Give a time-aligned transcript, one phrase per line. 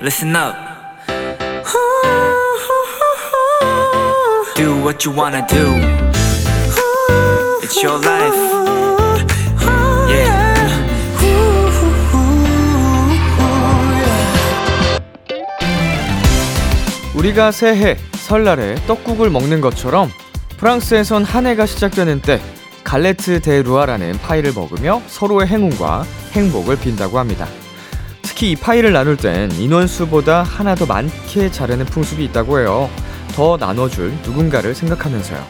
[0.00, 0.54] listen up.
[4.56, 5.74] Do what you wanna do.
[7.62, 8.36] It's your life.
[10.08, 10.48] Yeah.
[17.14, 20.10] 우리가 새해, 설날에 떡국을 먹는 것처럼
[20.58, 22.40] 프랑스에선 한 해가 시작되는 때
[22.84, 27.46] 갈레트 데 루아라는 파이를 먹으며 서로의 행운과 행복을 빈다고 합니다.
[28.38, 32.88] 특히 이 파이를 나눌 땐 인원수보다 하나 더 많게 자르는 풍습이 있다고 해요.
[33.34, 35.44] 더 나눠줄 누군가를 생각하면서요.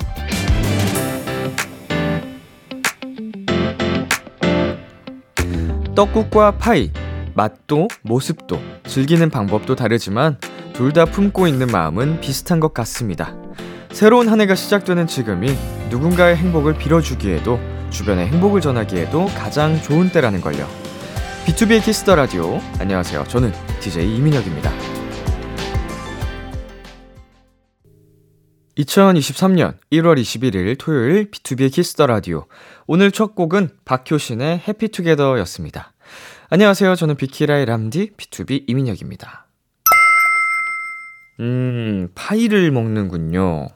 [5.95, 6.91] 떡국과 파이,
[7.35, 10.39] 맛도 모습도 즐기는 방법도 다르지만
[10.73, 13.35] 둘 다 품고 있는 마음은 비슷한 것 같습니다.
[13.93, 15.55] 새로운 한 해가 시작되는 지금이
[15.91, 20.88] 누군가의 행복을 빌어주기에도 주변의 행복을 전하기에도 가장 좋은 때라는 걸요.
[21.49, 22.61] B2B의 Kiss the 라디오.
[22.79, 23.25] 안녕하세요.
[23.25, 24.71] 저는 DJ 이민혁입니다.
[28.77, 32.45] 2023년 1월 21일 토요일 B2B의 Kiss the 라디오.
[32.87, 35.95] 오늘 첫 곡은 박효신의 Happy Together였습니다.
[36.51, 36.95] 안녕하세요.
[36.95, 39.47] 저는 비키라의 람디 B2B 이민혁입니다.
[41.41, 43.69] 음, 파이를 먹는군요.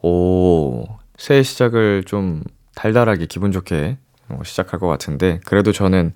[0.00, 0.86] 오,
[1.18, 2.42] 새해 시작을 좀
[2.74, 3.98] 달달하게 기분 좋게
[4.30, 6.14] 어, 시작할 것 같은데, 그래도 저는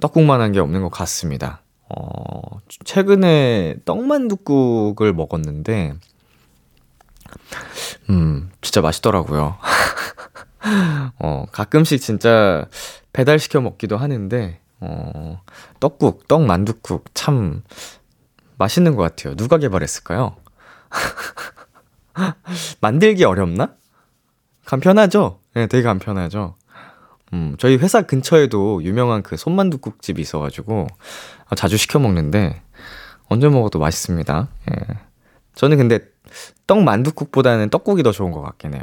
[0.00, 1.62] 떡국만한 게 없는 것 같습니다.
[1.88, 5.94] 어, 최근에 떡만둣국을 먹었는데,
[8.10, 9.56] 음, 진짜 맛있더라고요.
[11.18, 12.66] 어, 가끔씩 진짜
[13.12, 15.42] 배달시켜 먹기도 하는데, 어,
[15.80, 17.62] 떡국, 떡만둣국 참
[18.56, 19.34] 맛있는 것 같아요.
[19.36, 20.36] 누가 개발했을까요?
[22.80, 23.74] 만들기 어렵나?
[24.64, 25.40] 간편하죠?
[25.54, 26.56] 네, 되게 간편하죠.
[27.32, 30.88] 음, 저희 회사 근처에도 유명한 그 손만둣국집이 있어가지고
[31.48, 32.62] 아, 자주 시켜 먹는데
[33.28, 34.48] 언제 먹어도 맛있습니다.
[34.72, 34.98] 예.
[35.54, 36.00] 저는 근데
[36.66, 38.82] 떡 만둣국보다는 떡국이 더 좋은 것 같긴 해요.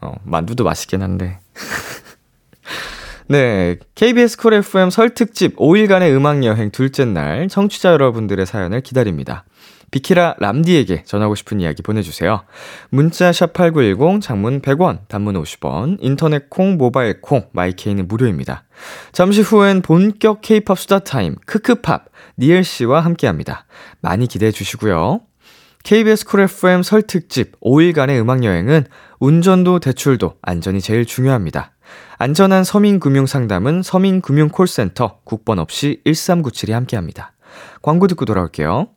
[0.00, 1.38] 어, 만두도 맛있긴 한데.
[3.28, 9.44] 네, KBS 쿨 FM 설 특집 5일간의 음악 여행 둘째 날 청취자 여러분들의 사연을 기다립니다.
[9.92, 12.42] 비키라 람디에게 전하고 싶은 이야기 보내주세요.
[12.88, 18.64] 문자 샵8910 장문 100원, 단문 50원, 인터넷 콩, 모바일 콩, 마이케이는 무료입니다.
[19.12, 22.06] 잠시 후엔 본격 케이팝 수다 타임, 크크팝,
[22.38, 23.66] 니엘 씨와 함께 합니다.
[24.00, 25.20] 많이 기대해 주시고요.
[25.84, 28.86] KBS Cool FM 설 특집 5일간의 음악여행은
[29.20, 31.72] 운전도 대출도 안전이 제일 중요합니다.
[32.16, 37.32] 안전한 서민금융 상담은 서민금융콜센터 국번 없이 1397이 함께 합니다.
[37.82, 38.88] 광고 듣고 돌아올게요.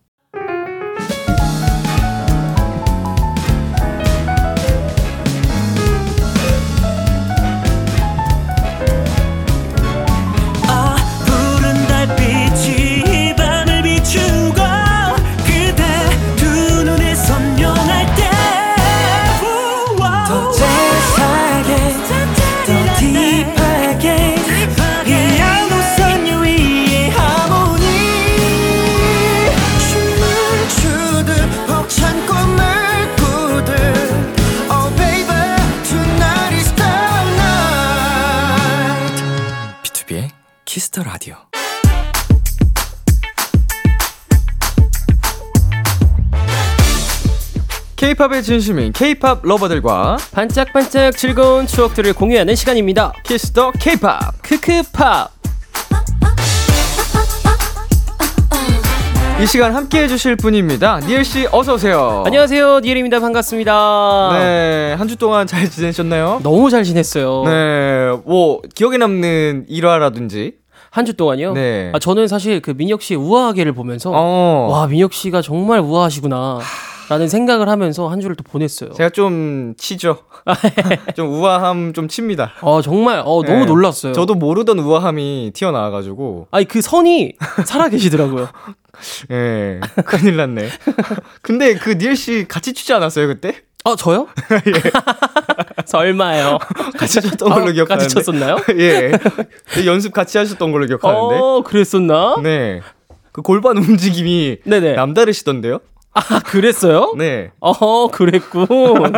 [48.26, 53.14] K-팝의 진심인 K-팝 러버들과 반짝반짝 즐거운 추억들을 공유하는 시간입니다.
[53.24, 54.42] Kiss the K-팝.
[54.42, 55.30] 크크팝.
[59.42, 61.02] 이 시간 함께 해주실 분입니다.
[61.02, 62.24] 니엘 씨 어서 오세요.
[62.26, 63.20] 안녕하세요, 니엘입니다.
[63.20, 64.30] 반갑습니다.
[64.34, 66.40] 네, 한 주 동안 잘 지내셨나요?
[66.42, 67.44] 너무 잘 지냈어요.
[67.46, 70.54] 네, 뭐 기억에 남는 일화라든지.
[70.90, 71.54] 한 주 동안요.
[71.54, 71.92] 네.
[71.94, 76.60] 아, 저는 사실 그 민혁 씨의 우아하게를 보면서 어, 와 민혁 씨가 정말 우아하시구나.
[77.10, 78.94] 라는 생각을 하면서 한 주를 또 보냈어요.
[78.94, 80.20] 제가 좀 치죠.
[81.16, 82.54] 좀 우아함 좀 칩니다.
[82.62, 83.66] 어 정말 어 너무 네.
[83.66, 84.14] 놀랐어요.
[84.14, 87.34] 저도 모르던 우아함이 튀어나와가지고, 아니 그 선이
[87.66, 88.48] 살아 계시더라고요.
[89.32, 90.70] 예, 큰일 났네.
[91.42, 93.62] 근데 그 니엘 씨 같이 추지 않았어요 그때?
[93.84, 94.28] 아 저요?
[95.86, 96.58] 설마요.
[96.98, 98.04] 같이 췄던 걸로 아, 기억하는데.
[98.04, 98.58] 같이 쳤었나요?
[98.80, 99.12] 예,
[99.86, 101.36] 연습 같이 하셨던 걸로 기억하는데.
[101.40, 102.38] 어 그랬었나?
[102.42, 102.82] 네,
[103.32, 104.94] 그 골반 움직임이 네네.
[104.94, 105.80] 남다르시던데요?
[106.16, 107.14] 아 그랬어요?
[107.18, 107.52] 네.
[107.60, 108.68] 어 그랬군.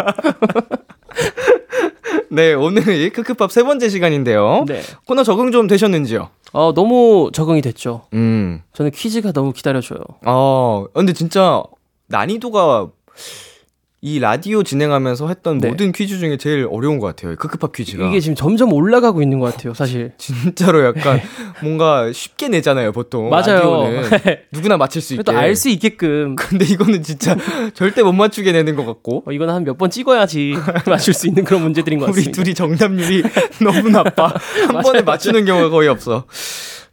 [2.30, 4.66] 네, 오늘 크크팝 세 번째 시간인데요.
[4.68, 4.82] 네.
[5.06, 6.30] 코너 적응 좀 되셨는지요?
[6.54, 8.04] 어, 너무 적응이 됐죠.
[8.14, 8.62] 음.
[8.74, 10.00] 저는 퀴즈가 너무 기다려져요.
[10.26, 11.64] 어, 근데 진짜
[12.08, 12.90] 난이도가
[14.00, 15.70] 이 라디오 진행하면서 했던 네.
[15.70, 17.36] 모든 퀴즈 중에 제일 어려운 것 같아요.
[17.36, 18.08] 크크팝 퀴즈가.
[18.10, 20.12] 이게 지금 점점 올라가고 있는 것 같아요, 사실.
[20.20, 21.20] 진짜로 약간
[21.64, 23.30] 뭔가 쉽게 내잖아요, 보통.
[23.30, 23.86] 맞아요.
[23.90, 24.04] 라디오는.
[24.54, 25.24] 누구나 맞힐 수 있게.
[25.24, 26.36] 그래도 알수 있게끔.
[26.36, 27.36] 근데 이거는 진짜
[27.74, 29.24] 절대 못 맞추게 내는 것 같고.
[29.26, 30.54] 어, 이건 한몇 번 찍어야지
[30.86, 32.44] 맞출 수 있는 그런 문제들인 것 우리 같습니다.
[32.44, 33.24] 둘이 정답률이
[33.64, 34.28] 너무 나빠.
[34.28, 36.26] 한 맞아요, 번에 맞추는 경우가 거의 없어.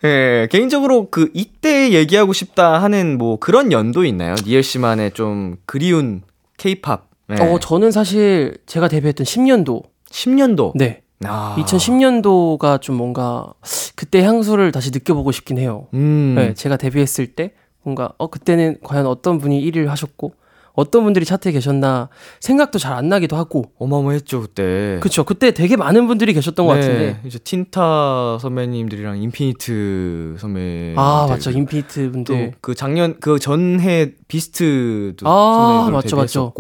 [0.05, 4.35] 예, 개인적으로 그 이때 얘기하고 싶다 하는 뭐 그런 연도 있나요?
[4.47, 6.23] 니엘 씨만의 좀 그리운
[6.57, 7.09] 케이팝.
[7.31, 7.35] 예.
[7.43, 9.83] 어, 저는 사실 제가 데뷔했던 10년도.
[10.11, 10.73] 10년도.
[10.75, 11.03] 네.
[11.25, 11.57] 아.
[11.59, 13.53] 2010년도가 좀 뭔가
[13.97, 15.87] 그때 향수를 다시 느껴보고 싶긴 해요.
[15.95, 16.35] 음.
[16.37, 17.53] 네, 제가 데뷔했을 때
[17.83, 20.35] 뭔가 어 그때는 과연 어떤 분이 1위를 하셨고
[20.75, 22.09] 어떤 분들이 차트에 계셨나
[22.41, 24.99] 생각도 잘 안 나기도 하고 어마어마했죠, 그때.
[25.01, 30.95] 그쵸 그때 되게 많은 분들이 계셨던 것 네, 같은데 이제 틴탑 선배님들이랑 인피니트 선배.
[30.97, 36.53] 아 맞죠 인피니트 분들 또그 작년 그 전해 비스트도 아, 맞죠, 맞죠.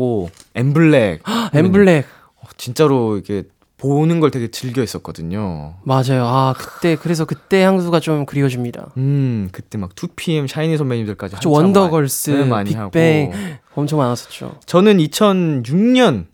[0.54, 1.22] 엠블랙
[1.52, 2.04] 엠블랙
[2.36, 3.44] 어, 진짜로 이게
[3.76, 5.74] 보는 걸 되게 즐겨 했었거든요.
[5.82, 6.24] 맞아요.
[6.26, 8.92] 아 그때 그래서 그때 향수가 좀 그리워집니다.
[8.96, 13.54] 음 그때 막 2PM 샤이니 선배님들까지 저 한참 원더걸스 많이, 네, 많이 빅뱅 하고.
[13.74, 14.58] 엄청 많았었죠.
[14.66, 16.26] 저는 2006년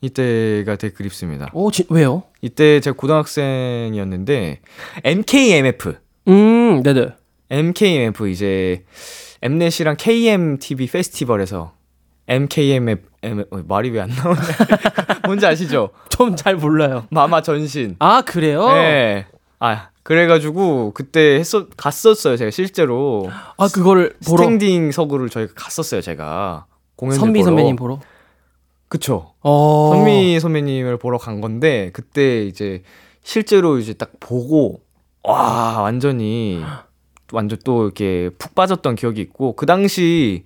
[0.00, 1.50] 이때가 되게 그립습니다.
[1.52, 2.22] 오 지, 왜요?
[2.40, 4.60] 이때 제가 고등학생이었는데
[5.04, 5.94] MKMF
[6.28, 7.08] 음 네네.
[7.50, 8.84] MKMF 이제
[9.42, 11.72] 엠넷이랑 KMTV 페스티벌에서
[12.28, 14.40] MKMF M, 어, 말이 왜 안 나오냐
[15.26, 15.90] 뭔지 아시죠?
[16.08, 17.06] 좀 잘 몰라요.
[17.10, 17.96] 마마 전신.
[17.98, 18.66] 아 그래요?
[18.72, 19.26] 네.
[19.58, 23.28] 아 그래가지고 그때 했었 갔었어요 제가 실제로.
[23.56, 24.42] 아 그거를 보러?
[24.44, 26.66] standing석을 저희가 갔었어요 제가.
[26.96, 28.00] 공연 선미 선배님 보러?
[28.88, 29.32] 그쵸.
[29.42, 29.90] 어.
[29.94, 32.82] 선미 선배님을 보러 간 건데 그때 이제
[33.22, 34.80] 실제로 이제 딱 보고
[35.24, 36.62] 와 완전히
[37.32, 40.44] 완전 또 이렇게 푹 빠졌던 기억이 있고 그 당시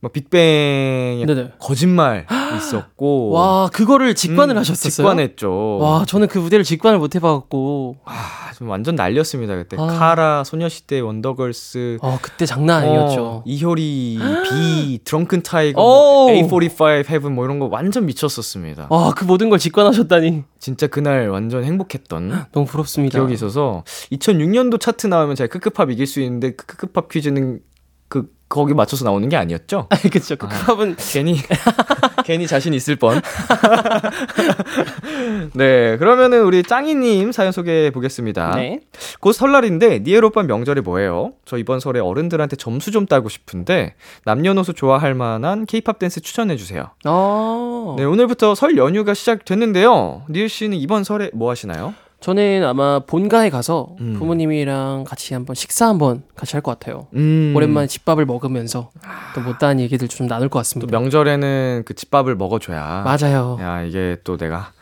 [0.00, 1.52] 뭐 빅뱅의 네네.
[1.58, 2.24] 거짓말
[2.56, 3.30] 있었고.
[3.30, 4.90] 와 그거를 직관을 음, 하셨었어요?
[4.90, 5.78] 직관했죠.
[5.78, 7.96] 와 저는 그 무대를 직관을 못 해봐갖고.
[8.04, 9.76] 아, 좀 완전 난리였습니다 그때.
[9.78, 9.86] 아.
[9.86, 13.24] 카라, 소녀시대, 원더걸스, 어 그때 장난 아니었죠.
[13.24, 14.18] 어, 이효리,
[14.48, 16.28] 비, 드렁큰 타이거, 오.
[16.28, 18.86] 뭐 A45 heaven 뭐 이런 거 완전 미쳤었습니다.
[18.90, 20.44] 와그 모든 걸 직관하셨다니.
[20.60, 23.18] 진짜 그날 완전 행복했던 너무 부럽습니다.
[23.18, 23.82] 기억이 있어서.
[24.12, 27.60] 2006년도 차트 나오면 제가 크크팝 이길 수 있는데 그 크크팝 퀴즈는
[28.08, 29.88] 그 거기 맞춰서 나오는 게 아니었죠?
[29.90, 31.36] 아 그쵸 그 클럽은 괜히
[32.24, 33.20] 괜히 자신 있을 뻔.
[35.54, 38.54] 네, 그러면은 우리 짱이님 사연 소개해 보겠습니다.
[38.56, 38.80] 네
[39.20, 41.32] 곧 설날인데 니엘 오빠 명절에 뭐해요?
[41.44, 43.94] 저 이번 설에 어른들한테 점수 좀 따고 싶은데
[44.24, 46.90] 남녀노소 좋아할 만한 케이팝 댄스 추천해 주세요.
[47.04, 47.96] 어.
[47.98, 50.22] 네, 오늘부터 설 연휴가 시작됐는데요.
[50.30, 51.94] 니엘 씨는 이번 설에 뭐 하시나요?
[52.20, 54.16] 저는 아마 본가에 가서 음.
[54.18, 57.06] 부모님이랑 같이 한번 식사 한번 같이 할 것 같아요.
[57.14, 57.52] 음.
[57.54, 58.90] 오랜만에 집밥을 먹으면서
[59.34, 60.98] 또 못다한 얘기들 좀 나눌 것또 같습니다.
[60.98, 63.04] 명절에는 그 집밥을 먹어줘야.
[63.04, 63.56] 맞아요.
[63.60, 64.72] 야 이게 또 내가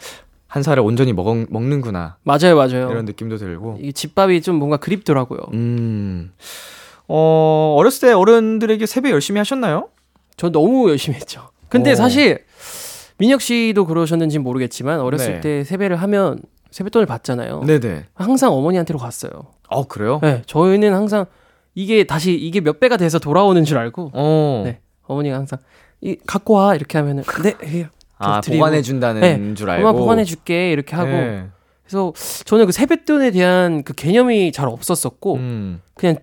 [0.47, 2.91] 한 살에 온전히 먹, 먹는구나 맞아요, 맞아요.
[2.91, 3.79] 이런 느낌도 들고.
[3.83, 5.41] 이 집밥이 좀 뭔가 그립더라고요.
[5.53, 6.33] 음.
[7.09, 9.91] 어, 어렸을 때 어른들에게 세배 열심히 하셨나요?
[10.39, 11.51] 저 너무 열심히 했죠.
[11.69, 11.95] 근데 어.
[11.95, 12.45] 사실
[13.19, 15.41] 민혁 씨도 그러셨는지 모르겠지만 어렸을 네.
[15.41, 16.39] 때 세배를 하면
[16.77, 17.63] 세뱃돈을 받잖아요.
[17.63, 18.05] 네네.
[18.13, 19.31] 항상 어머니한테로 갔어요.
[19.71, 20.21] 어, 그래요?
[20.23, 21.25] 네, 저희는 항상
[21.75, 24.63] 이게 다시 이게 몇 배가 돼서 돌아오는 줄 알고 어.
[24.63, 24.81] 네.
[25.05, 25.59] 어머니가 항상
[26.03, 27.87] 이 갖고 와 이렇게 하면은 네 해요.
[28.19, 28.59] 아, 드리고.
[28.61, 29.89] 보관해 준다는 네, 줄 알고.
[29.89, 31.47] 엄마 보관해 줄게 이렇게 하고 네.
[31.83, 32.13] 그래서
[32.45, 35.81] 저는 그 세뱃돈에 대한 그 개념이 잘 없었었고 음.
[35.95, 36.17] 그냥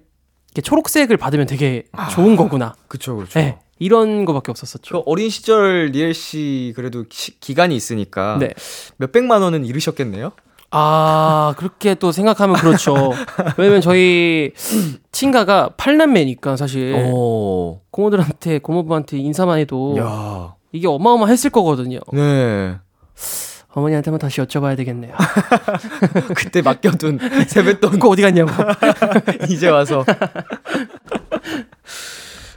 [0.52, 2.10] 이렇게 초록색을 받으면 되게 아.
[2.10, 2.76] 좋은 거구나.
[2.88, 3.40] 그쵸, 그쵸.
[3.40, 5.04] 네, 이런 거밖에 없었었죠.
[5.04, 8.54] 그 어린 시절 리엘 씨 그래도 시- 기간이 있으니까 네.
[8.98, 10.32] 몇 백만 원은 잃으셨겠네요.
[10.76, 13.14] 아 그렇게 또 생각하면 그렇죠.
[13.58, 14.54] 왜냐면 저희
[15.12, 17.82] 친가가 팔남매니까 사실 오.
[17.92, 20.56] 고모들한테 고모부한테 인사만 해도 야.
[20.72, 22.00] 이게 어마어마했을 거거든요.
[22.12, 22.76] 네.
[23.76, 25.16] 어머니한테만 다시 여쭤봐야 되겠네요.
[26.36, 28.52] 그때 맡겨둔 세뱃돈 그거 어디 갔냐고.
[29.50, 30.06] 이제 와서.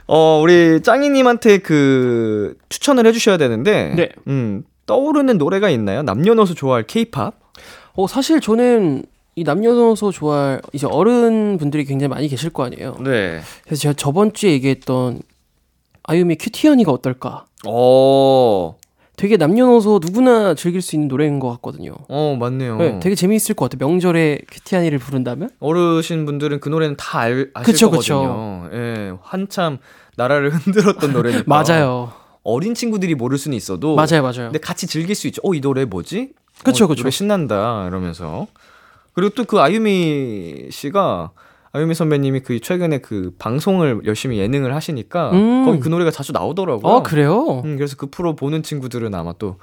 [0.07, 3.93] 어, 우리 짱이님한테 그 추천을 해주셔야 되는데.
[3.95, 4.09] 네.
[4.27, 6.01] 음, 떠오르는 노래가 있나요?
[6.01, 7.35] 남녀노소 좋아할 케이팝?
[7.95, 9.03] 어 사실 저는
[9.35, 12.97] 이 남녀노소 좋아할 이제 어른 분들이 굉장히 많이 계실 거 아니에요.
[13.03, 13.39] 네.
[13.65, 15.21] 그래서 제가 저번 주에 얘기했던
[16.03, 17.45] 아유미 큐티언이가 어떨까?
[17.67, 18.77] 어,
[19.17, 21.95] 되게 남녀노소 누구나 즐길 수 있는 노래인 것 같거든요.
[22.07, 22.77] 어, 맞네요.
[22.77, 23.85] 네, 되게 재미있을 것 같아요.
[23.89, 25.49] 명절에 큐티언이를 부른다면?
[25.59, 28.69] 어르신 분들은 그 노래는 다 알, 아실 그쵸, 거거든요.
[28.73, 29.79] 예, 한참
[30.17, 31.43] 나라를 흔들었던 노래니까.
[31.47, 32.11] 맞아요.
[32.43, 33.95] 어린 친구들이 모를 수는 있어도.
[33.95, 34.35] 맞아요, 맞아요.
[34.51, 35.41] 근데 같이 즐길 수 있죠.
[35.43, 36.33] 어, 이 노래 뭐지?
[36.63, 37.01] 그쵸, 어, 그쵸.
[37.01, 37.87] 노래 신난다.
[37.87, 38.45] 이러면서.
[39.13, 41.31] 그리고 또 그 아유미 씨가
[41.73, 45.65] 아유미 선배님이 그 최근에 그 방송을 열심히 예능을 하시니까 음.
[45.65, 46.91] 거기 그 노래가 자주 나오더라고요.
[46.91, 47.61] 어, 그래요?
[47.65, 49.57] 음, 그래서 그 프로 보는 친구들은 아마 또,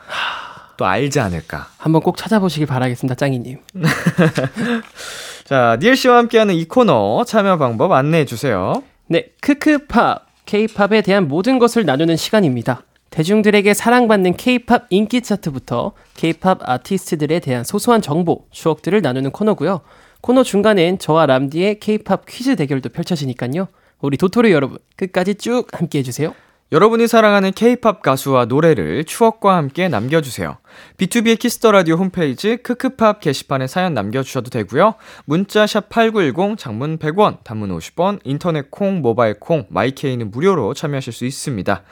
[0.76, 1.68] 또 알지 않을까.
[1.78, 3.58] 한번 꼭 찾아보시길 바라겠습니다, 짱이님.
[5.44, 8.82] 자, 니엘 씨와 함께하는 이 코너 참여 방법 안내해 주세요.
[9.06, 10.26] 네, 크크팝.
[10.46, 12.82] K-팝에 대한 모든 것을 나누는 시간입니다.
[13.10, 19.80] 대중들에게 사랑받는 K-팝 인기 차트부터 K-팝 아티스트들에 대한 소소한 정보, 추억들을 나누는 코너고요.
[20.24, 23.68] 코너 중간엔 저와 람디의 K-팝 퀴즈 대결도 펼쳐지니까요.
[24.00, 26.34] 우리 도토리 여러분 끝까지 쭉 함께 해주세요.
[26.72, 30.56] 여러분이 사랑하는 K-팝 가수와 노래를 추억과 함께 남겨주세요.
[30.96, 34.94] B2B의 Kiss the 라디오 홈페이지 크크팝 게시판에 사연 남겨주셔도 되고요.
[35.26, 41.26] 문자 샵 #8910 장문 100원, 단문 50원, 인터넷 콩, 모바일 콩, 마이케이는 무료로 참여하실 수
[41.26, 41.82] 있습니다.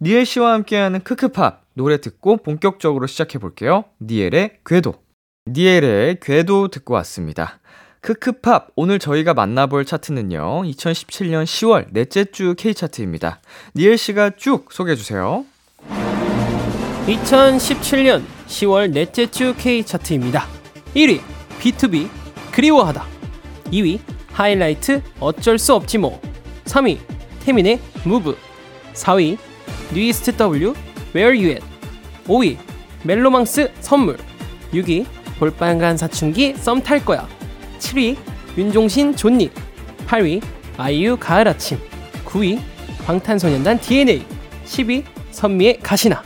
[0.00, 3.84] 니엘 씨와 함께하는 크크팝 노래 듣고 본격적으로 시작해 볼게요.
[4.00, 4.94] 니엘의 궤도.
[5.46, 7.58] 니엘의 궤도 듣고 왔습니다.
[8.02, 10.62] 크크팝 오늘 저희가 만나볼 차트는요.
[10.64, 13.40] 2017년 10월 넷째 주 K 차트입니다.
[13.76, 15.44] 니엘 씨가 쭉 소개해 주세요.
[17.06, 20.46] 2017년 10월 넷째 주 K 차트입니다.
[20.96, 21.20] 1위
[21.60, 22.08] B2B
[22.50, 23.04] 그리워하다.
[23.66, 24.00] 2위
[24.32, 26.20] 하이라이트 어쩔 수 없지 뭐.
[26.64, 26.98] 3위
[27.44, 28.36] 태민의 Move.
[28.94, 29.38] 4위
[29.94, 30.74] 뉴이스트 W
[31.14, 31.64] Where You At.
[32.26, 32.56] 5위
[33.04, 34.18] 멜로망스 선물.
[34.72, 35.06] 6위
[35.38, 37.28] 볼빨간 사춘기 썸 탈 거야.
[37.82, 38.16] 7위
[38.56, 39.50] 윤종신 좋니.
[40.06, 40.40] 8위
[40.76, 41.78] 아이유 가을 아침.
[42.24, 42.60] 9위
[43.04, 44.24] 방탄소년단 DNA.
[44.64, 46.22] 10위 선미의 가시나.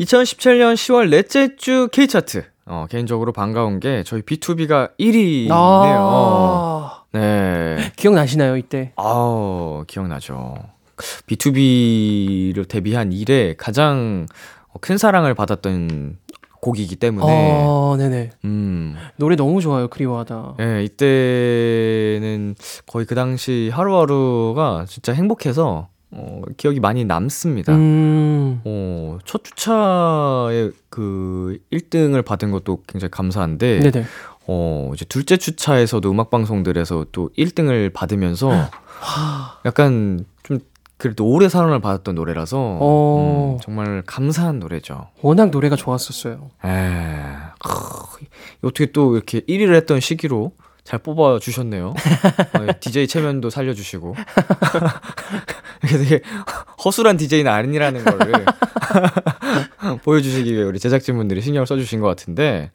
[0.00, 2.44] 2017년 10월 넷째 주 K 차트.
[2.66, 5.50] 어, 개인적으로 반가운 게 저희 B2B가 1위네요.
[5.52, 7.92] 아, 네.
[7.96, 8.92] 기억나시나요 이때?
[8.96, 10.54] 아우, 기억나죠.
[11.26, 14.26] B2B를 데뷔한 이래 가장
[14.80, 16.18] 큰 사랑을 받았던
[16.60, 18.30] 곡이기 때문에 어, 네네.
[18.44, 18.96] 음.
[19.16, 19.88] 노래 너무 좋아요.
[19.88, 20.56] 그리워하다.
[20.60, 22.54] 예, 이때는
[22.86, 27.74] 거의 그 당시 하루하루가 진짜 행복해서 어, 기억이 많이 남습니다.
[27.74, 34.04] 음, 어, 첫 주차에 그 1등을 받은 것도 굉장히 감사한데 네네.
[34.46, 38.50] 어, 이제 둘째 주차에서도 음악 방송들에서 또 1등을 받으면서
[39.66, 40.60] 약간 좀
[40.98, 43.54] 그래도 오래 사랑을 받았던 노래라서 어.
[43.56, 45.08] 음, 정말 감사한 노래죠.
[45.22, 46.50] 워낙 노래가 좋았었어요.
[46.64, 47.24] 에,
[47.60, 48.26] 크,
[48.62, 50.52] 어떻게 또 이렇게 1위를 했던 시기로
[50.82, 51.88] 잘 뽑아 주셨네요.
[51.90, 54.16] 어, DJ 체면도 살려주시고
[55.84, 56.22] 이게 되게
[56.84, 58.44] 허술한 DJ는 아니라는 거를
[60.02, 62.70] 보여주시기 위해 우리 제작진분들이 신경을 써주신 것 같은데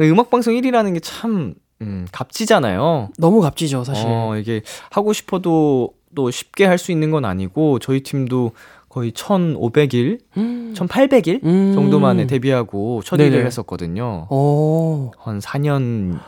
[0.00, 3.10] 음악 방송 1위라는 게참 음, 값지잖아요.
[3.18, 4.04] 너무 값지죠, 사실.
[4.06, 8.52] 어, 이게 하고 싶어도 또 쉽게 할 수 있는 건 아니고 저희 팀도
[8.88, 10.74] 거의 1,500일, 음.
[10.76, 11.72] 1,800일 음.
[11.74, 13.36] 정도 만에 데뷔하고 첫 네네.
[13.36, 14.26] 일을 했었거든요.
[14.30, 15.12] 오.
[15.18, 16.18] 한 4년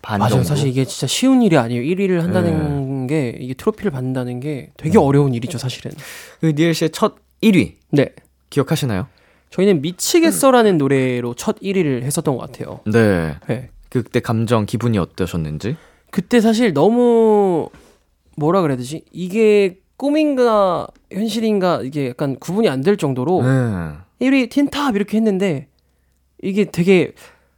[0.00, 0.30] 반 맞아요.
[0.30, 0.44] 정도.
[0.44, 1.82] 사실 이게 진짜 쉬운 일이 아니에요.
[1.82, 5.90] 1위를 한다는 게, 이게 트로피를 받는다는 게 되게 어려운 일이죠, 사실은.
[6.40, 8.10] 그 니엘 씨의 첫 1위 네.
[8.50, 9.06] 기억하시나요?
[9.50, 12.80] 저희는 미치겠어라는 노래로 첫 1위를 했었던 것 같아요.
[12.86, 13.34] 네.
[13.48, 13.68] 네.
[13.90, 15.76] 그때 감정 기분이 어떠셨는지?
[16.10, 17.68] 그때 사실 너무
[18.38, 19.04] 뭐라 그래야 되지?
[19.12, 23.94] 이게 꿈인가 현실인가 이게 약간 구분이 안 될 정도로 네.
[24.20, 25.68] 1위 틴탑 이렇게 했는데
[26.42, 27.12] 이게 되게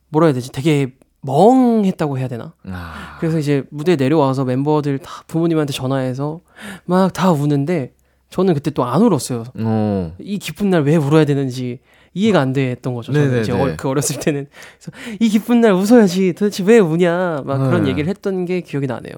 [0.09, 0.51] 뭐라 해야 되지?
[0.53, 2.55] 되게 멍했다고 해야 되나?
[2.65, 3.17] 아.
[3.21, 6.41] 그래서 이제 무대 내려와서 멤버들 다 부모님한테 전화해서
[6.87, 7.93] 막 다 우는데
[8.31, 9.45] 저는 그때 또 안 울었어요.
[9.59, 10.15] 어.
[10.19, 11.81] 이 기쁜 날 왜 울어야 되는지
[12.15, 13.13] 이해가 안 됐던 거죠.
[13.13, 13.43] 저는 네네네.
[13.43, 14.47] 이제 어, 그 어렸을 때는
[14.81, 17.91] 그래서 이 기쁜 날 웃어야지 도대체 왜 우냐 막 그런 네.
[17.91, 19.13] 얘기를 했던 게 기억이 나네요.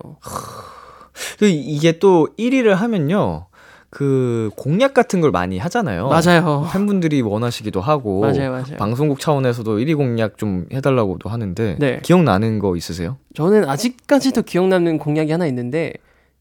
[1.38, 3.47] 그 이게 또 1위를 하면요.
[3.90, 6.09] 그 공약 같은 걸 많이 하잖아요.
[6.09, 6.66] 맞아요.
[6.73, 8.76] 팬분들이 원하시기도 하고 맞아요, 맞아요.
[8.78, 12.00] 방송국 차원에서도 1위 공약 좀 해달라고도 하는데 네.
[12.02, 13.19] 기억나는 거 있으세요?
[13.35, 15.92] 저는 아직까지도 기억 남는 공약이 하나 있는데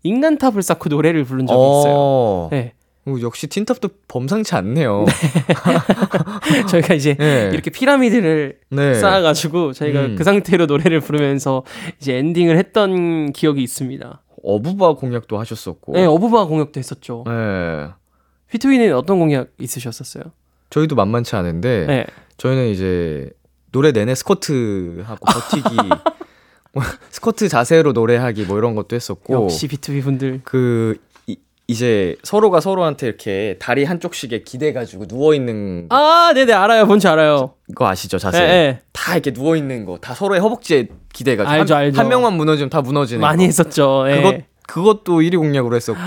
[0.03, 1.93] 인간탑을 쌓고 노래를 부른 적이 있어요.
[1.93, 2.47] 어.
[2.51, 2.71] 네.
[3.05, 5.05] 어, 역시 틴탑도 범상치 않네요.
[6.69, 7.49] 저희가 이제 네.
[7.51, 8.93] 이렇게 피라미드를 네.
[8.93, 10.15] 쌓아가지고 저희가 음.
[10.15, 11.63] 그 상태로 노래를 부르면서
[11.99, 14.21] 이제 엔딩을 했던 기억이 있습니다.
[14.43, 15.93] 어부바 공약도 하셨었고.
[15.93, 17.23] 네, 어부바 공약도 했었죠.
[17.27, 17.89] 네.
[18.49, 20.23] 피투이는 어떤 공약 있으셨었어요?
[20.69, 22.05] 저희도 만만치 않은데 네.
[22.37, 23.29] 저희는 이제
[23.71, 25.75] 노래 내내 스쿼트 하고 버티기
[26.73, 30.41] 뭐 스쿼트 자세로 노래하기 뭐 이런 것도 했었고 역시 비투비 분들.
[30.43, 30.97] 그
[31.71, 36.85] 이, 이제 서로가 서로한테 이렇게 다리 한쪽씩에 기대 가지고 누워 있는 아, 네네 알아요.
[36.85, 37.53] 뭔지 알아요.
[37.75, 38.79] 거 아시죠 자세 네, 네.
[38.93, 41.99] 다 이렇게 누워 있는 거 다 서로의 허벅지에 기대 가지고 알죠, 한, 알죠.
[41.99, 43.47] 한 명만 무너지면 다 무너지는 많이 거.
[43.47, 44.05] 했었죠.
[44.07, 44.15] 예.
[44.21, 44.41] 그것
[45.03, 45.99] 그것도 1위 공약으로 했었고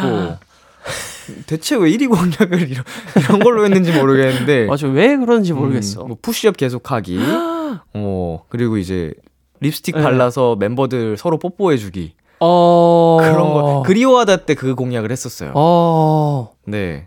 [1.47, 2.85] 대체 왜 1위 공약을 이런,
[3.16, 4.87] 이런 걸로 했는지 모르겠는데 맞아.
[4.88, 6.02] 왜 그런지 모르겠어.
[6.02, 7.18] 음, 뭐 푸시업 계속하기.
[7.94, 9.12] 어, 그리고 이제
[9.61, 10.02] 립스틱 네.
[10.02, 12.14] 발라서 멤버들 서로 뽀뽀해주기.
[12.46, 13.18] 어.
[13.20, 15.52] 그런 거 그리워하다 때 그 공약을 했었어요.
[15.54, 16.52] 어.
[16.66, 17.06] 네.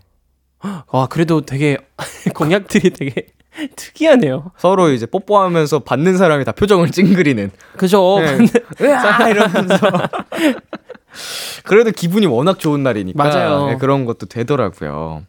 [0.60, 1.76] 아, 그래도 되게
[2.34, 3.26] 공약들이 되게
[3.76, 4.52] 특이하네요.
[4.56, 7.50] 서로 이제 뽀뽀하면서 받는 사람이 다 표정을 찡그리는.
[7.76, 8.18] 그죠?
[8.20, 8.38] 네.
[8.80, 9.28] 으아!
[9.28, 9.76] 이러면서.
[11.64, 13.66] 그래도 기분이 워낙 좋은 날이니까 맞아요.
[13.66, 15.22] 네, 그런 것도 되더라고요.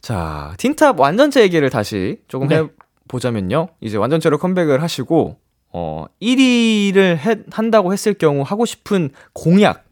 [0.00, 2.64] 자, 틴탑 완전체 얘기를 다시 조금 네.
[3.06, 3.68] 해보자면요.
[3.80, 5.36] 이제 완전체로 컴백을 하시고,
[5.72, 9.84] 어, 1위를 해, 한다고 했을 경우 하고 싶은 공약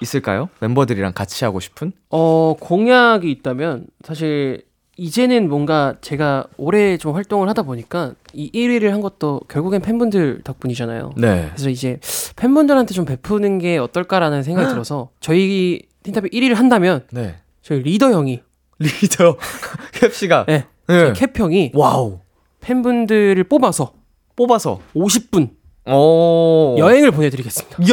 [0.00, 0.48] 있을까요?
[0.60, 1.92] 멤버들이랑 같이 하고 싶은?
[2.10, 4.64] 어, 공약이 있다면 사실
[4.96, 11.12] 이제는 뭔가 제가 오래 좀 활동을 하다 보니까 이 1위를 한 것도 결국엔 팬분들 덕분이잖아요.
[11.18, 11.48] 네.
[11.52, 12.00] 그래서 이제
[12.36, 17.36] 팬분들한테 좀 베푸는 게 어떨까라는 생각이 들어서 저희 틴탑이 1위를 한다면 네.
[17.62, 18.40] 저희 리더 형이
[18.78, 19.36] 리더
[19.92, 21.12] 캡씨가 네, 네.
[21.14, 22.20] 캡 형이 wow.
[22.60, 23.92] 팬분들을 뽑아서
[24.36, 25.50] 뽑아서 50분
[25.88, 26.76] 오.
[26.78, 27.82] 여행을 보내드리겠습니다.
[27.82, 27.86] 야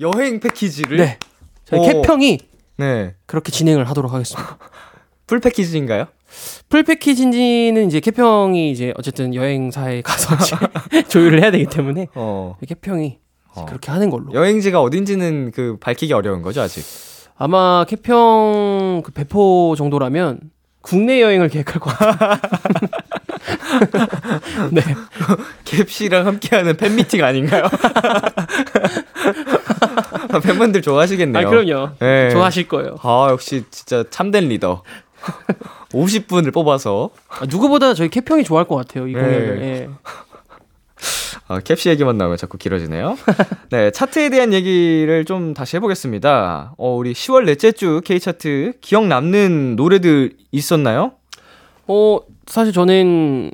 [0.00, 1.18] 여행 패키지를 네,
[1.64, 2.02] 저희 오.
[2.02, 2.38] 캡 형이
[2.78, 3.14] 네.
[3.26, 4.58] 그렇게 진행을 하도록 하겠습니다.
[5.26, 6.06] full 패키지인가요?
[6.68, 10.36] full 패키지는 이제 캡 형이 이제 어쨌든 여행사에 가서
[11.08, 12.56] 조율을 해야 되기 때문에 어.
[12.66, 13.18] 캡 형이
[13.54, 13.64] 어.
[13.66, 14.32] 그렇게 하는 걸로.
[14.32, 16.84] 여행지가 어딘지는 그 밝히기 어려운 거죠 아직.
[17.38, 20.40] 아마 캡형 그 배포 정도라면
[20.80, 22.38] 국내 여행을 계획할 것 같아요.
[24.72, 24.82] 네.
[25.64, 27.64] 캡씨랑 함께하는 팬 미팅 아닌가요?
[30.42, 31.46] 팬분들 좋아하시겠네요.
[31.46, 31.90] 아 그럼요.
[31.98, 32.30] 네.
[32.30, 32.96] 좋아하실 거예요.
[33.02, 34.82] 아 역시 진짜 참된 리더.
[35.92, 39.08] 50분을 뽑아서 아, 누구보다 저희 캡형이 좋아할 것 같아요.
[39.08, 39.20] 이 네.
[39.20, 39.62] 공약을.
[39.62, 39.88] 예.
[41.48, 43.16] 아, 캡시 얘기만 나오면 자꾸 길어지네요.
[43.70, 46.74] 네, 차트에 대한 얘기를 좀 다시 해보겠습니다.
[46.76, 51.12] 어, 우리 10월 넷째 주 K 차트 기억 남는 노래들 있었나요?
[51.86, 53.50] 어 사실 저는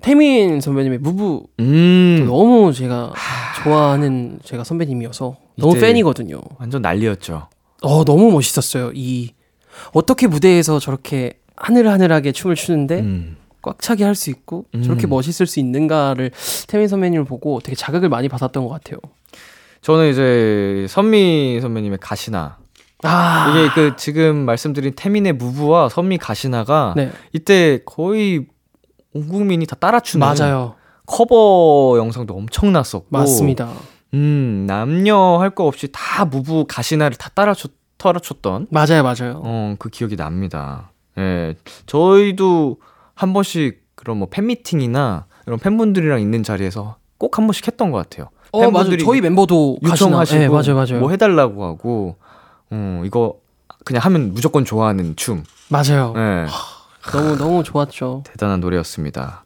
[0.00, 3.12] 태민 선배님의 무브 음, 너무 제가
[3.64, 6.40] 좋아하는 제가 선배님이어서 너무 팬이거든요.
[6.58, 7.48] 완전 난리였죠.
[7.82, 8.92] 어 너무 멋있었어요.
[8.94, 9.32] 이
[9.92, 13.36] 어떻게 무대에서 저렇게 하늘하늘하게 춤을 추는데 음.
[13.60, 14.82] 꽉 차게 할 수 있고 음.
[14.82, 16.30] 저렇게 멋있을 수 있는가를
[16.68, 18.98] 태민 선배님을 보고 되게 자극을 많이 받았던 것 같아요.
[19.82, 22.58] 저는 이제 선미 선배님의 가시나
[23.04, 23.50] 아.
[23.50, 27.12] 이게 그 지금 말씀드린 태민의 무브와 선미 가시나가 네.
[27.32, 28.46] 이때 거의
[29.14, 30.74] 온 국민이 다 따라추는 맞아요.
[31.06, 33.06] 커버 영상도 엄청났었고.
[33.10, 33.70] 맞습니다.
[34.14, 38.68] 음 남녀 할 거 없이 다 무브 가시나를 다 따라쳤 따라쳤던?
[38.70, 39.42] 맞아요 맞아요.
[39.44, 40.92] 어그 기억이 납니다.
[41.18, 41.54] 예.
[41.86, 42.76] 저희도
[43.14, 48.28] 한 번씩 그런 뭐 팬미팅이나 이런 팬분들이랑 있는 자리에서 꼭 한 번씩 했던 것 같아요.
[48.52, 51.00] 어 팬분들이 저희 멤버도 요청하시고 네, 맞아요 맞아요.
[51.00, 52.16] 뭐 해달라고 하고
[52.70, 53.40] 어 이거
[53.84, 55.44] 그냥 하면 무조건 좋아하는 춤.
[55.68, 56.46] 맞아요 예.
[57.12, 59.44] 너무 너무 좋았죠 대단한 노래였습니다.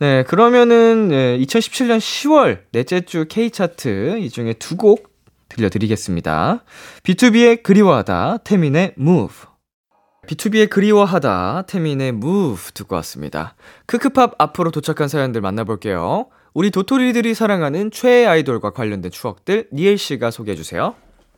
[0.00, 5.14] 네, 그러면은 예, 2017년 10월 넷째 주 K 차트 이 중에 두 곡
[5.48, 6.64] 들려드리겠습니다.
[7.04, 9.34] B2B의 그리워하다, 태민의 Move.
[10.26, 13.54] B2B의 그리워하다, 태민의 Move 듣고 왔습니다.
[13.86, 16.26] 크크팝 앞으로 도착한 사연들 만나볼게요.
[16.54, 20.94] 우리 도토리들이 사랑하는 최애 아이돌과 관련된 추억들 니엘 씨가 소개해 주세요.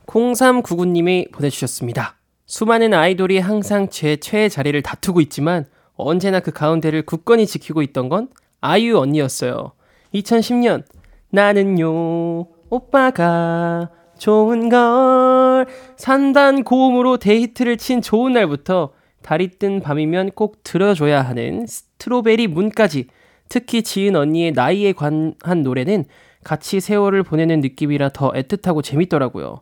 [0.06, 2.16] 0399님이 보내주셨습니다.
[2.46, 8.28] 수많은 아이돌이 항상 제 최애 자리를 다투고 있지만 언제나 그 가운데를 굳건히 지키고 있던 건
[8.60, 9.72] 아이유 언니였어요.
[10.14, 10.84] 2010년
[11.30, 18.92] 나는요 오빠가 좋은 걸 삼단 고음으로 대히트를 친 좋은 날부터
[19.22, 23.08] 달이 뜬 밤이면 꼭 들어줘야 하는 strawberry moon까지
[23.48, 26.04] 특히 지은 언니의 나이에 관한 노래는
[26.44, 29.60] 같이 세월을 보내는 느낌이라 더 애틋하고 재밌더라고요.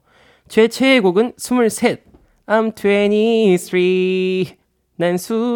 [0.49, 1.97] 제 최애 곡은 23.
[2.47, 4.57] I'm 23.
[4.97, 5.49] 난 수수께끼.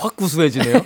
[0.00, 0.78] 확 구수해지네요.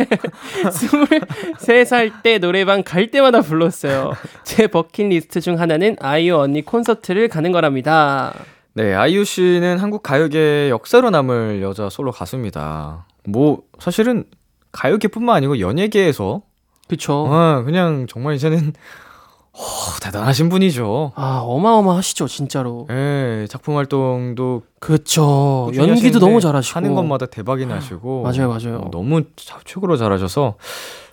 [0.65, 4.13] 23살 때 노래방 갈 때마다 불렀어요.
[4.45, 8.35] 제 버킷리스트 중 하나는 아이유 언니 콘서트를 가는 거랍니다.
[8.75, 13.07] 네, 아이유 씨는 한국 가요계의 역사로 남을 여자 솔로 가수입니다.
[13.25, 14.25] 뭐 사실은
[14.73, 16.43] 가요계뿐만 아니고 연예계에서
[16.89, 17.27] 그쵸.
[17.31, 18.75] 아, 그냥 정말 이제는
[19.55, 19.61] 어,
[20.01, 21.13] 대단하신 분이죠.
[21.15, 22.87] 아, 어마어마하시죠, 진짜로.
[22.91, 25.71] 예, 작품 활동도 그쵸.
[25.77, 26.77] 연기도 너무 잘하시고.
[26.77, 28.79] 하는 것마다 대박이 나시고 맞아요, 맞아요.
[28.79, 30.57] 어, 너무 자- 최고로 잘하셔서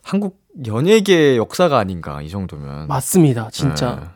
[0.04, 4.00] 한국 연예계 역사가 아닌가 이 정도면 맞습니다, 진짜.
[4.02, 4.08] 예,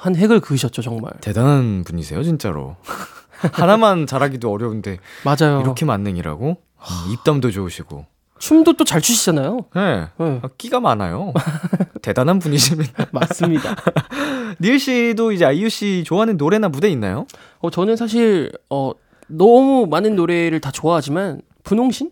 [0.00, 1.12] 한 획을 그으셨죠, 정말.
[1.20, 2.76] 대단한 분이세요 진짜로
[3.52, 5.60] 하나만 잘하기도 어려운데 맞아요.
[5.60, 8.06] 이렇게 만능이라고 음, 입담도 좋으시고
[8.38, 9.66] 춤도 또 잘 추시잖아요.
[9.76, 11.32] 예, 네, 아, 끼가 많아요
[12.02, 13.74] 대단한 분이십니다 맞습니다.
[14.60, 17.26] 니엘 씨도 이제 아이유 씨 좋아하는 노래나 무대 있나요?
[17.60, 18.92] 어, 저는 사실, 어,
[19.28, 22.10] 너무 많은 노래를 다 좋아하지만, 분홍신?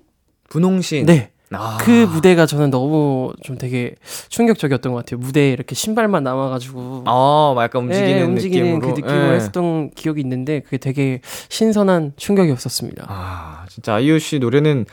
[0.51, 1.31] 분홍신 네.
[1.51, 1.79] 아.
[1.81, 3.95] 그 무대가 저는 너무 좀 되게
[4.29, 5.19] 충격적이었던 것 같아요.
[5.19, 8.95] 무대에 이렇게 신발만 남아가지고 아, 막 약간 움직이는, 예, 움직이는 느낌으로.
[8.95, 9.37] 그 느낌으로 예.
[9.37, 13.07] 했었던 기억이 있는데 그게 되게 신선한 충격이었었습니다.
[13.09, 14.85] 아, 진짜 아이유 씨 노래는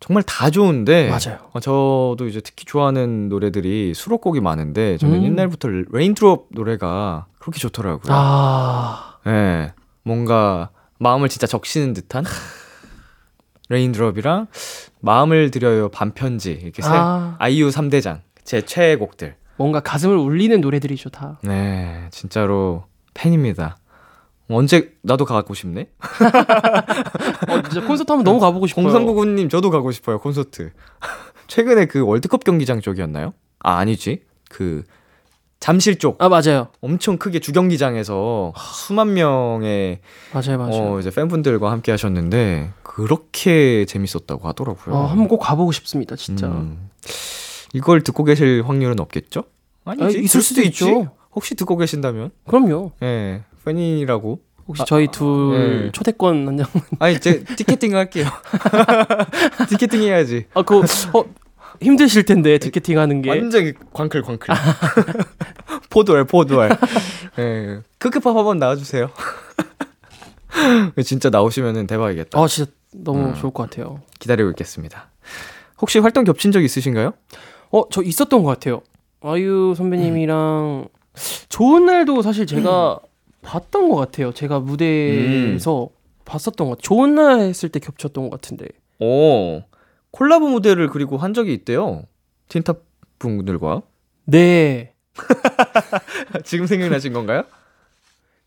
[0.00, 1.08] 정말 다 좋은데.
[1.10, 1.38] 맞아요.
[1.52, 5.24] 어, 저도 이제 특히 좋아하는 노래들이 수록곡이 많은데 저는 음.
[5.24, 8.12] 옛날부터 Rain Drop 노래가 그렇게 좋더라고요.
[8.14, 9.72] 아, 예.
[10.02, 12.24] 뭔가 마음을 진짜 적시는 듯한
[13.68, 14.48] Rain Drop이랑
[15.00, 17.36] 마음을 드려요 밤편지 이렇게 세 아.
[17.38, 19.36] 아이유 3대장 제 최애곡들.
[19.56, 21.38] 뭔가 가슴을 울리는 노래들이죠 다.
[21.42, 23.76] 네, 진짜로 팬입니다.
[24.56, 25.88] 언제 나도 가고 싶네.
[27.48, 28.86] 어, 진짜 콘서트 한번 너무 가보고 싶어요.
[28.86, 30.72] 0399님 저도 가고 싶어요 콘서트.
[31.46, 33.34] 최근에 그 월드컵 경기장 쪽이었나요?
[33.60, 34.84] 아 아니지 그
[35.58, 40.00] 잠실 쪽 아 맞아요, 엄청 크게 주경기장에서 수만 명의
[40.32, 40.94] 맞아요, 맞아요.
[40.94, 44.94] 어, 이제 팬분들과 함께 하셨는데 그렇게 재밌었다고 하더라고요.
[44.94, 46.46] 어, 한번 꼭 가보고 싶습니다, 진짜.
[46.46, 46.88] 음,
[47.74, 49.44] 이걸 듣고 계실 확률은 없겠죠?
[49.84, 50.84] 아니지 아, 있을 수도 있지.
[50.84, 51.10] 있죠.
[51.34, 52.92] 혹시 듣고 계신다면 그럼요.
[53.02, 55.92] 예 팬이라고 혹시 저희 둘 네.
[55.92, 56.66] 초대권 한 장.
[57.00, 58.26] 아니 제 티켓팅 할게요.
[59.68, 60.46] 티켓팅 해야지.
[60.54, 60.84] 아, 그거
[61.18, 61.24] 어,
[61.80, 63.30] 힘드실 텐데 티켓팅 하는 게.
[63.30, 64.54] 완전 광클 광클.
[65.90, 66.70] 포도알 포도알.
[67.38, 67.80] 예.
[67.98, 69.10] 크크팝 한번 나와주세요.
[71.04, 72.40] 진짜 나오시면은 대박이겠다.
[72.40, 73.34] 아, 진짜 너무 음.
[73.34, 74.02] 좋을 것 같아요.
[74.18, 75.10] 기다리고 있겠습니다.
[75.80, 77.12] 혹시 활동 겹친 적 있으신가요?
[77.72, 78.82] 어, 저 있었던 것 같아요.
[79.22, 80.88] 아이유 선배님이랑
[81.48, 82.98] 좋은 날도 사실 제가
[83.42, 84.32] 봤던 것 같아요.
[84.32, 85.88] 제가 무대에서
[86.24, 86.78] 봤었던 것.
[86.80, 88.66] 좋은 날 했을 때 겹쳤던 것 같은데.
[88.98, 89.62] 오
[90.10, 92.04] 콜라보 무대를 그리고 한 적이 있대요.
[92.48, 92.82] 틴탑
[93.18, 93.82] 분들과
[94.26, 94.94] 네.
[96.44, 97.44] 지금 생각나신 건가요?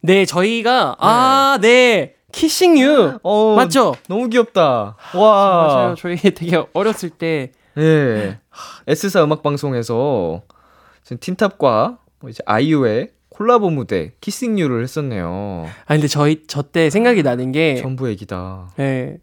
[0.02, 2.16] 네, 저희가 아, 네.
[2.32, 3.20] 키싱 유.
[3.22, 3.96] 어 맞죠?
[4.08, 4.98] 너무 귀엽다.
[5.16, 5.96] 와 맞아요.
[5.98, 8.40] 저희 되게 어렸을 때 예.
[8.88, 10.42] S사 음악 방송에서
[11.20, 15.68] 틴탑과 뭐 이제 아이유의 콜라보 무대 키싱 유를 했었네요.
[15.86, 18.72] 아 근데 저희 저 때 생각이 나는 게 전부 얘기다.
[18.80, 19.18] 예.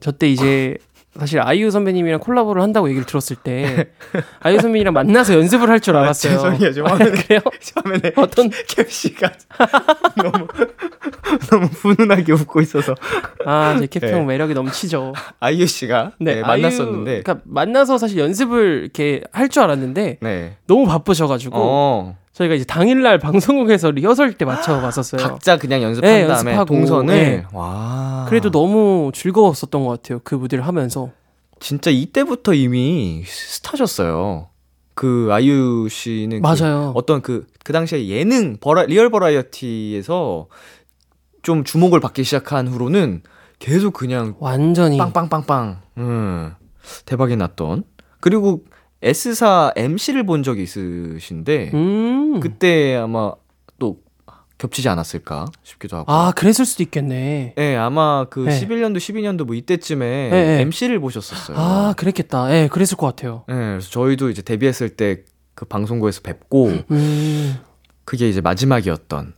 [0.00, 0.76] 저때 이제
[1.18, 3.90] 사실 아이유 선배님이랑 콜라보를 한다고 얘기를 들었을 때
[4.40, 6.32] 아이유 선배님이랑 만나서 연습을 할 줄 알았어요.
[6.34, 6.72] 죄송해요.
[6.72, 7.40] 좀 아, 그래요?
[7.76, 9.30] 화면에 어떤 캡씨가
[10.22, 10.46] 너무
[11.50, 12.94] 너무 분운하게 웃고 있어서
[13.46, 14.24] 아, 제 캡형 네.
[14.24, 15.12] 매력이 넘치죠.
[15.40, 20.56] 아이유 씨가 네, 아이유- 만났었는데 그러니까 만나서 사실 연습을 이렇게 할 줄 알았는데 네.
[20.66, 22.16] 너무 바쁘셔가지고 어.
[22.32, 25.22] 저희가 이제 당일날 방송국에서 리허설 때 맞춰 봤었어요.
[25.22, 27.44] 각자 그냥 연습한 네, 다음에 연습하고, 동선을 네.
[27.52, 28.26] 와.
[28.28, 30.20] 그래도 너무 즐거웠었던 것 같아요.
[30.24, 31.10] 그 무대를 하면서.
[31.60, 34.48] 진짜 이때부터 이미 스타셨어요.
[34.94, 36.92] 그 아이유 씨는 그 맞아요.
[36.96, 40.46] 어떤 그, 그 당시에 예능, 버라, 리얼 버라이어티에서
[41.44, 43.22] 좀 주목을 받기 시작한 후로는
[43.60, 46.54] 계속 그냥 완전히 빵빵빵빵, 음,
[47.06, 47.84] 대박이 났던.
[48.20, 48.64] 그리고
[49.00, 52.40] S사 MC를 본 적이 있으신데, 음.
[52.40, 53.32] 그때 아마
[53.78, 53.98] 또
[54.58, 56.10] 겹치지 않았을까 싶기도 하고.
[56.10, 57.54] 아, 그랬을 수도 있겠네.
[57.56, 58.60] 네, 아마 그 네.
[58.60, 60.60] 11년도, 12년도 뭐 이때쯤에 네.
[60.62, 61.56] MC를 보셨었어요.
[61.56, 62.52] 아, 그랬겠다.
[62.54, 63.44] 예, 그랬을 것 같아요.
[63.46, 67.56] 네, 그래서 저희도 이제 데뷔했을 때 그 방송국에서 뵙고, 음.
[68.04, 69.34] 그게 이제 마지막이었던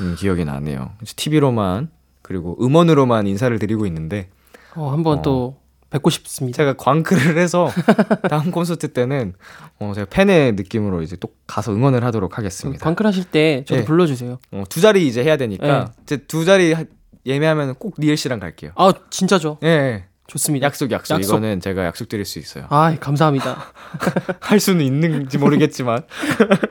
[0.00, 0.92] 음, 기억이 나네요.
[1.16, 1.90] TV로만
[2.22, 4.30] 그리고 음원으로만 인사를 드리고 있는데
[4.74, 5.22] 어, 한번 어.
[5.22, 6.56] 또 뵙고 싶습니다.
[6.56, 7.70] 제가 광클을 해서
[8.28, 9.34] 다음 콘서트 때는
[9.78, 12.82] 어, 제가 팬의 느낌으로 이제 또 가서 응원을 하도록 하겠습니다.
[12.82, 13.84] 방클 하실 때 저도 네.
[13.86, 14.38] 불러주세요.
[14.52, 15.92] 어, 두 자리 이제 해야 되니까 네.
[16.02, 16.84] 이제 두 자리 하-
[17.26, 18.72] 예매하면 꼭 니엘 씨랑 갈게요.
[18.74, 19.58] 아, 진짜죠?
[19.62, 20.04] 예, 예.
[20.26, 20.66] 좋습니다.
[20.66, 21.28] 약속 약속 약속.
[21.28, 22.66] 이거는 제가 약속드릴 수 있어요.
[22.70, 23.56] 아, 감사합니다.
[24.40, 26.02] 할 수는 있는지 모르겠지만.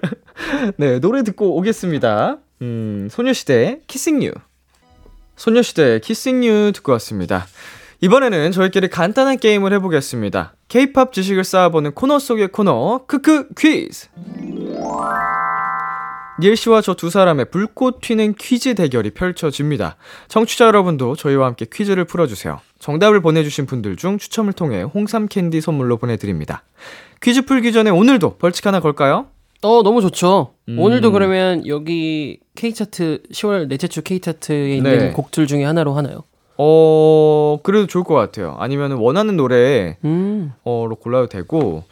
[0.78, 2.40] 네, 노래 듣고 오겠습니다.
[2.62, 4.32] 음, 소녀시대 Kissing You.
[5.36, 7.48] 소녀시대 Kissing You 듣고 왔습니다.
[8.02, 10.54] 이번에는 저희끼리 간단한 게임을 해보겠습니다.
[10.68, 14.08] K-팝 지식을 쌓아보는 코너 속의 코너, 크크 퀴즈!
[16.40, 19.96] 니엘 씨와 저 두 사람의 불꽃 튀는 퀴즈 대결이 펼쳐집니다.
[20.28, 22.60] 청취자 여러분도 저희와 함께 퀴즈를 풀어주세요.
[22.80, 26.64] 정답을 보내주신 분들 중 추첨을 통해 홍삼 캔디 선물로 보내드립니다.
[27.22, 29.28] 퀴즈 풀기 전에 오늘도 벌칙 하나 걸까요?
[29.64, 30.54] 어, 너무 좋죠.
[30.70, 30.78] 음.
[30.80, 35.12] 오늘도 그러면 여기 K차트, 10월 넷째 주 K차트에 있는 네.
[35.12, 36.24] 곡들 중에 하나로 하나요?
[36.58, 38.56] 어, 그래도 좋을 것 같아요.
[38.60, 40.54] 아니면 원하는 노래, 음.
[40.64, 41.84] 어로 골라도 되고,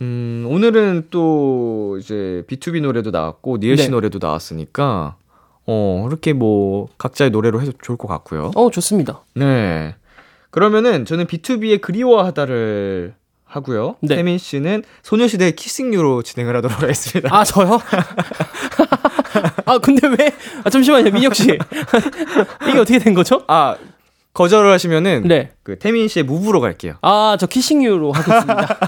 [0.00, 3.90] 음, 오늘은 또 이제 B2B 노래도 나왔고, 니엘 씨 네.
[3.90, 5.16] 노래도 나왔으니까,
[5.66, 8.52] 어, 이렇게 뭐, 각자의 노래로 해도 좋을 것 같고요.
[8.54, 9.22] 어, 좋습니다.
[9.34, 9.94] 네.
[10.50, 13.14] 그러면은 저는 B2B의 그리워하다를
[13.50, 13.96] 하고요.
[14.00, 14.16] 네.
[14.16, 17.28] 태민 씨는 소녀시대의 키싱유로 진행을 하도록 하겠습니다.
[17.36, 17.80] 아, 저요?
[19.66, 20.32] 아, 근데 왜?
[20.64, 21.58] 아, 잠시만요, 민혁 씨.
[22.68, 23.42] 이게 어떻게 된 거죠?
[23.48, 23.76] 아,
[24.32, 25.50] 거절을 하시면은 네.
[25.64, 26.94] 그 태민 씨의 무브로 갈게요.
[27.02, 28.78] 아, 저 키싱유로 하겠습니다.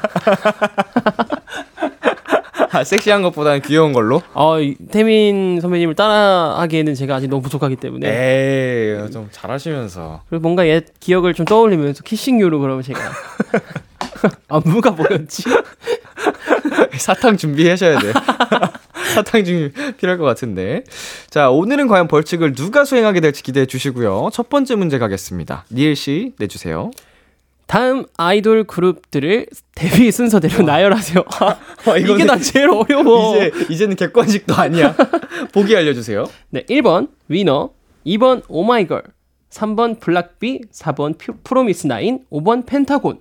[2.71, 4.23] 아, 섹시한 것보다는 귀여운 걸로.
[4.33, 8.09] 어, 이 태민 선배님을 따라하기에는 제가 아직 너무 부족하기 때문에.
[8.09, 10.23] 에이, 좀 잘하시면서.
[10.31, 13.01] 그리고 뭔가 옛 기억을 좀 떠올리면서 키싱유로 그러면 제가.
[14.49, 15.45] 안무가 뭐였지?
[16.99, 18.13] 사탕 준비하셔야 돼.
[19.15, 20.85] 사탕 준비 필요할 것 같은데.
[21.31, 24.31] 자, 오늘은 과연 벌칙을 누가 수행하게 될지 기대해 주시고요.
[24.33, 25.65] 첫 번째 문제 가겠습니다.
[25.71, 26.91] 니엘 씨 내주세요.
[27.67, 31.25] 다음 아이돌 그룹들을 데뷔 순서대로 나열하세요.
[31.41, 33.37] 아, 이게 난 제일 어려워.
[33.37, 34.95] 이제 이제는 객관식도 아니야.
[35.53, 36.27] 보기 알려주세요.
[36.51, 37.71] 네, 1번 위너,
[38.07, 39.03] 2번 오마이걸,
[39.51, 43.21] 3번 블락비, 4번 퓨- 프로미스 나인, 5번 펜타곤.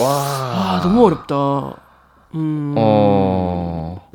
[0.00, 0.08] 와.
[0.08, 1.76] 아, 너무 어렵다.
[2.34, 4.10] 음, 어.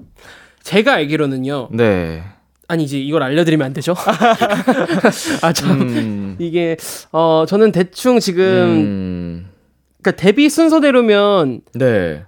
[0.64, 1.70] 제가 알기로는요.
[1.72, 2.24] 네.
[2.68, 3.96] 아니 이제 이걸 알려드리면 안 되죠?
[5.42, 6.36] 아, 참 음.
[6.38, 6.78] 이게
[7.12, 9.50] 어 저는 대충 지금 음.
[10.02, 12.24] 그러니까 데뷔 순서대로면 네.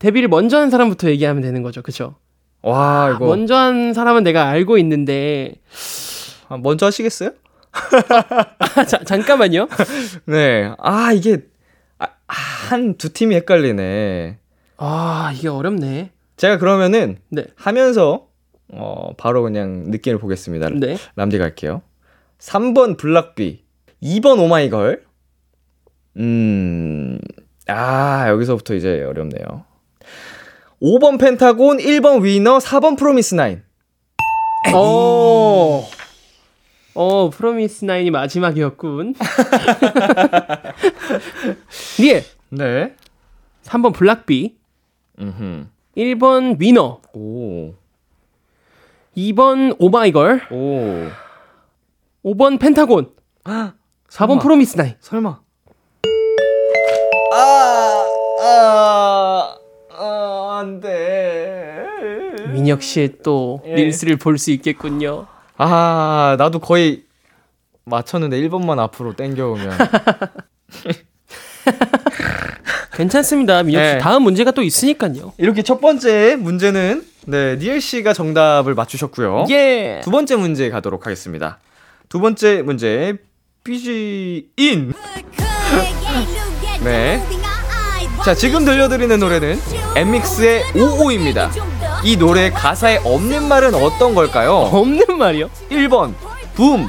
[0.00, 2.16] 데뷔를 먼저 한 사람부터 얘기하면 되는 거죠, 그렇죠?
[2.62, 5.54] 와, 이거 먼저 한 사람은 내가 알고 있는데
[6.48, 7.30] 아, 먼저 하시겠어요?
[8.76, 9.68] 아, 자, 잠깐만요.
[10.26, 10.72] 네.
[10.78, 11.38] 아, 이게 아,
[12.34, 14.38] 한 두 팀이 헷갈리네.
[14.76, 16.10] 아 이게 어렵네.
[16.36, 18.26] 제가 그러면은 네, 하면서
[18.72, 20.70] 어, 바로 그냥 느낌을 보겠습니다.
[20.70, 20.96] 네.
[21.16, 21.82] 람디 갈게요.
[22.40, 23.62] 3번 블락비,
[24.02, 25.04] 2번 오마이걸.
[26.16, 27.18] 음,
[27.68, 29.64] 아, 여기서부터 이제 어렵네요.
[30.82, 33.62] 5번 펜타곤, 1번 위너, 4번 프로미스 나인.
[34.74, 35.86] 어.
[36.96, 39.14] 어, 프로미스 나인이 마지막이었군.
[42.00, 42.24] 예.
[42.50, 42.94] 네.
[43.64, 44.56] 3번 블락비,
[45.20, 47.74] 음 1번 위너, 오,
[49.16, 51.08] 2번 오마이걸, 오.
[52.24, 53.10] 5번 펜타곤,
[53.44, 53.72] 4번
[54.08, 54.38] 설마.
[54.40, 54.94] 프로미스 나인.
[55.00, 55.40] 설마.
[57.32, 58.04] 아,
[58.42, 59.56] 아,
[59.92, 61.84] 아, 안 돼.
[62.52, 63.74] 민혁 씨의 또 예.
[63.76, 65.26] 릴스를 볼 수 있겠군요.
[65.56, 67.04] 아, 나도 거의
[67.84, 69.70] 맞췄는데 1번만 앞으로 땡겨오면.
[72.94, 73.92] 괜찮습니다, 민혁 씨.
[73.94, 73.98] 네.
[73.98, 75.32] 다음 문제가 또 있으니까요.
[75.38, 79.46] 이렇게 첫 번째 문제는 네, 니엘 씨가 정답을 맞추셨고요.
[79.50, 80.00] 예.
[80.04, 81.58] 두 번째 문제 가도록 하겠습니다.
[82.08, 83.14] 두 번째 문제
[83.64, 84.92] BGM in.
[86.84, 87.22] 네.
[88.24, 89.58] 자, 지금 들려드리는 노래는
[89.96, 91.50] 엔믹스의 O.O입니다.
[92.04, 94.52] 이 노래 가사에 없는 말은 어떤 걸까요?
[94.72, 95.48] 없는 말이요?
[95.70, 96.14] 1번
[96.54, 96.88] 붐,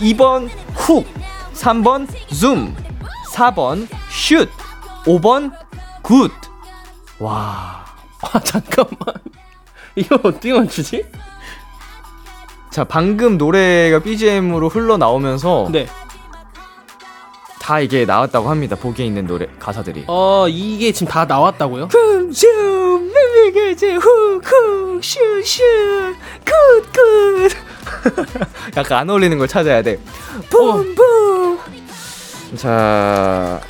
[0.00, 1.06] 2번 훅,
[1.54, 2.74] 3번 줌,
[3.34, 4.48] 4번 슛,
[5.04, 5.52] 5번
[6.02, 6.30] good.
[7.18, 7.84] 와.
[8.22, 8.96] 아, 잠깐만.
[9.96, 11.04] 이거 어떻게 맞추지?
[12.70, 15.86] 자, 방금 노래가 BGM으로 흘러나오면서 네.
[17.60, 18.76] 다 이게 나왔다고 합니다.
[18.76, 20.04] 보기에 있는 노래 가사들이.
[20.06, 21.88] 어, 이게 지금 다 나왔다고요?
[21.88, 25.62] 붐, 줌, 매미게제 훅, 훅, 슛, 슛,
[26.44, 27.48] 굿, 굿.
[28.76, 29.98] 약간 안 어울리는 걸 찾아야 돼.
[30.50, 31.43] 붐, 붐.
[32.56, 33.60] 자,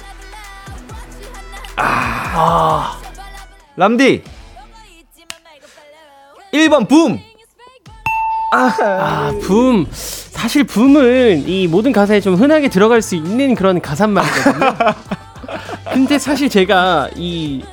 [1.77, 3.01] 아,
[3.77, 4.23] 람디
[6.53, 7.19] 1번 붐.
[8.53, 9.87] 아, 붐.
[9.91, 14.75] 사실 붐은 이 모든 가사에 좀 흔하게 들어갈 수 있는 그런 가사말이거든요.
[15.93, 17.65] 근데 사실 제가 이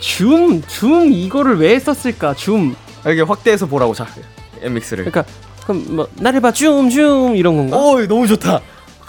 [0.00, 2.34] 줌, 줌 이거를 왜 썼을까?
[2.34, 2.74] 줌.
[3.04, 4.06] 이렇게 확대해서 보라고 자.
[4.62, 5.04] 엠믹스를.
[5.04, 5.30] 그러니까
[5.64, 7.76] 그럼 뭐 나를 봐, 줌, 줌 이런 건가?
[7.76, 8.60] 오, 너무 좋다.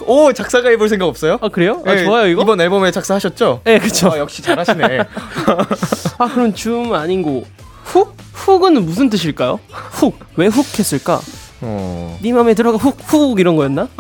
[0.06, 1.38] 오, 작사가 해볼 생각 없어요?
[1.42, 1.82] 아 그래요?
[1.86, 2.42] 아, 예, 좋아요 이거.
[2.44, 3.62] 이번 앨범에 작사하셨죠?
[3.64, 4.10] 네, 그쵸.
[4.12, 5.00] 아, 역시 잘하시네.
[6.20, 7.46] 아 그럼 줌 아닌 고
[7.86, 8.16] 훅?
[8.34, 9.60] 훅은 무슨 뜻일까요?
[9.70, 10.20] 훅.
[10.36, 11.20] 왜 훅 했을까?
[11.62, 12.20] 어.
[12.22, 13.88] 네 맘에 들어가 훅, 훅 이런 거였나?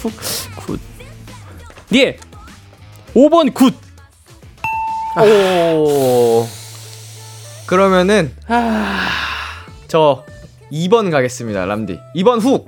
[0.00, 0.12] 훅,
[0.56, 0.80] good.
[1.94, 2.16] 예.
[3.14, 3.74] 5번 good.
[5.18, 6.46] 오.
[7.66, 9.08] 그러면은 아,
[9.88, 10.24] 저
[10.72, 11.98] 2번 가겠습니다, 람디.
[12.16, 12.66] 2번 훅.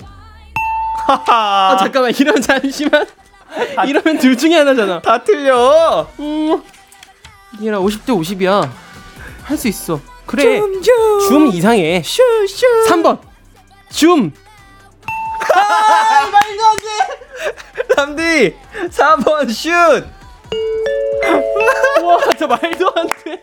[1.08, 3.06] 아 잠깐만 이러면 잠시만.
[3.86, 5.00] 이러면 둘 중에 하나잖아.
[5.00, 6.06] 다 틀려.
[6.20, 6.62] 음.
[7.62, 8.70] 얘라 50대 50이야.
[9.44, 10.00] 할 수 있어.
[10.26, 10.60] 그래.
[11.28, 12.02] 줌 이상해.
[12.04, 12.66] 슈 슈.
[12.88, 13.18] 3번.
[13.90, 14.32] 줌.
[17.96, 18.54] 람디
[18.90, 20.04] 4번 슛.
[22.04, 23.42] 와, 저 말도 안 돼.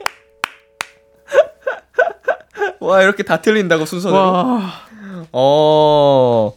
[2.80, 4.22] 와, 이렇게 다 틀린다고 순서대로.
[4.22, 4.72] 와.
[5.32, 6.54] 어.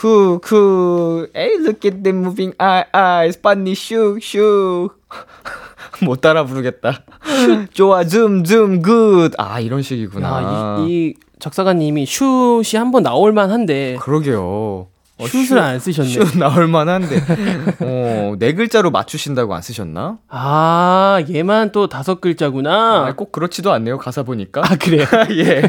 [0.00, 4.90] 후, 후, 에이, look at them moving eye, eyes, bunny, 슉, 슉.
[6.02, 7.04] 못 따라 부르겠다.
[7.74, 9.32] 좋아, 줌, 줌, good.
[9.36, 10.26] 아, 이런 식이구나.
[10.26, 14.86] 야, 이, 이 작사가님이 슛이 한번 나올 만한데 그러게요.
[15.20, 16.08] 어, 슛을 안 쓰셨네.
[16.10, 17.16] 슛 나올 만한데.
[17.80, 20.18] 어, 네 글자로 맞추신다고 안 쓰셨나?
[20.28, 23.06] 아, 얘만 또 다섯 글자구나.
[23.06, 23.98] 아, 꼭 그렇지도 않네요.
[23.98, 24.62] 가사 보니까.
[24.64, 25.04] 아, 그래요?
[25.36, 25.62] 예.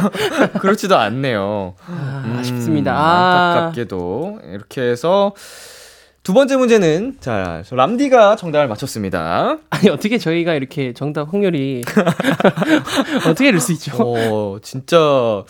[0.60, 1.74] 그렇지도 않네요.
[1.86, 2.94] 아, 음, 아쉽습니다.
[2.96, 5.34] 아, 안타깝게도 이렇게 해서
[6.22, 9.58] 두 번째 문제는 자, 저 람디가 정답을 맞췄습니다.
[9.70, 11.84] 아니, 어떻게 저희가 이렇게 정답 확률이.
[13.28, 13.92] 어떻게 이럴 수 있죠?
[13.98, 15.44] 어, 진짜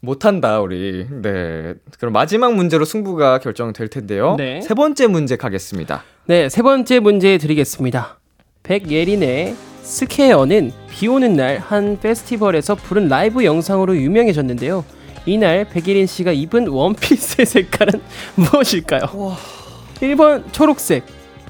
[0.00, 1.06] 못한다, 우리.
[1.10, 1.74] 네.
[1.98, 4.34] 그럼 마지막 문제로 승부가 결정될 텐데요.
[4.36, 4.60] 네.
[4.62, 6.02] 세 번째 문제 가겠습니다.
[6.26, 8.18] 네, 세 번째 문제 드리겠습니다.
[8.62, 14.84] 백예린의 Square는 비 오는 날 한 페스티벌에서 부른 라이브 영상으로 유명해졌는데요.
[15.26, 18.00] 이날 백예린 씨가 입은 원피스의 색깔은
[18.36, 19.02] 무엇일까요?
[20.00, 21.04] 1번 초록색,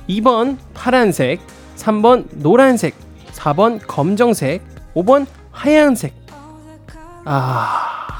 [0.08, 1.40] 2번 파란색,
[1.76, 2.94] 3번 노란색,
[3.32, 4.62] 4번 검정색,
[4.94, 6.12] 5번 하얀색.
[7.24, 8.19] 아,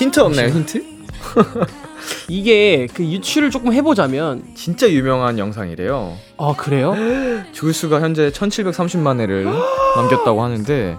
[0.00, 0.82] 힌트 없나요, 힌트?
[2.28, 6.16] 이게 그 유추를 조금 해보자면, 진짜 유명한 영상이래요.
[6.38, 6.94] 아, 그래요?
[7.52, 9.44] 조회수가 현재 1730만 회를
[9.96, 10.96] 넘겼다고 하는데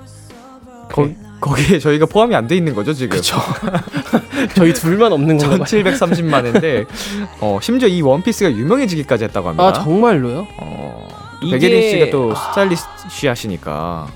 [0.92, 1.10] 거,
[1.40, 3.38] 거기에 저희가 포함이 안 돼 있는 거죠 지금 그쵸.
[4.56, 5.64] 저희 둘만 없는 건가 봐요.
[5.66, 6.86] 1730만 회인데
[7.40, 10.46] 어, 심지어 이 원피스가 유명해지기까지 했다고 합니다 아, 정말로요?
[10.58, 11.08] 어,
[11.42, 12.50] 이게- 백예린 씨가 또 아.
[12.50, 14.08] 스타일리스트 하시니까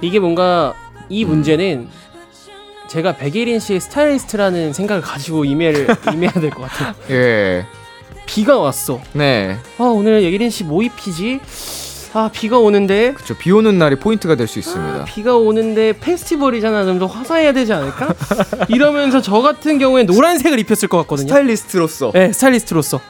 [0.00, 1.06] 이게 뭔가 음.
[1.10, 1.86] 이 문제는
[2.88, 6.94] 제가 백예린 씨의 스타일리스트라는 생각을 가지고 임해를 임해야 될 것 같아요.
[7.10, 7.66] 예.
[8.26, 9.00] 비가 왔어.
[9.12, 9.56] 네.
[9.78, 11.40] 아 오늘 예린 씨 뭐 입히지?
[12.14, 13.34] 아 비가 오는데 그쵸.
[13.36, 15.04] 비 오는 날이 포인트가 될 수 있습니다.
[15.06, 16.84] 비가 오는데 페스티벌이잖아.
[16.84, 18.14] 좀 더 화사해야 되지 않을까?
[18.68, 21.28] 이러면서 저 같은 경우에 노란색을 입혔을 것 같거든요.
[21.28, 22.12] 스타일리스트로서.
[22.12, 23.00] 네, 스타일리스트로서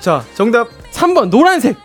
[0.00, 0.68] 자, 정답.
[0.92, 1.76] 3번 노란색.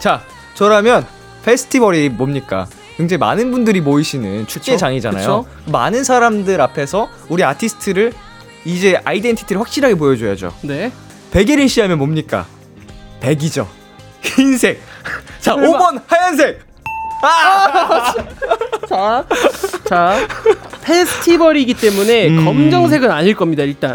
[0.00, 0.20] 자,
[0.54, 1.06] 저라면
[1.44, 2.66] 페스티벌이 뭡니까?
[2.96, 5.46] 굉장히 많은 분들이 모이시는 축제장이잖아요.
[5.66, 8.12] 많은 사람들 앞에서 우리 아티스트를
[8.64, 10.52] 이제 아이덴티티를 확실하게 보여줘야죠.
[10.62, 10.92] 네.
[11.32, 12.46] 백예린 씨 하면 뭡니까?
[13.20, 13.68] 백이죠.
[14.22, 14.80] 흰색.
[15.40, 15.78] 자, 설마.
[15.78, 16.60] 5번 하얀색.
[18.88, 19.24] 자,
[19.84, 20.28] 자
[20.82, 22.44] 페스티벌이기 때문에 음.
[22.44, 23.62] 검정색은 아닐 겁니다.
[23.62, 23.94] 일단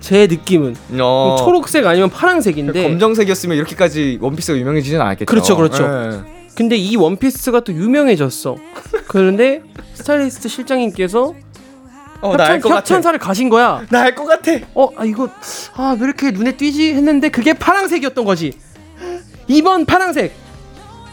[0.00, 5.26] 제 느낌은 어, 초록색 아니면 파란색인데 검정색이었으면 이렇게까지 원피스가 유명해지진 않았겠죠.
[5.26, 5.84] 그렇죠, 그렇죠.
[5.84, 6.45] 예.
[6.56, 8.56] 근데 이 원피스가 또 유명해졌어.
[9.08, 9.62] 그런데
[9.94, 11.34] 스타일리스트 실장님께서
[12.22, 12.60] 어, 협찬.
[12.62, 13.84] 협찬 사를 가신 거야.
[13.90, 14.52] 나 알 것 같아.
[14.74, 15.28] 어, 아 이거
[15.76, 18.58] 아 왜 이렇게 눈에 띄지 했는데 그게 파란색이었던 거지.
[19.50, 20.34] 2번 파란색.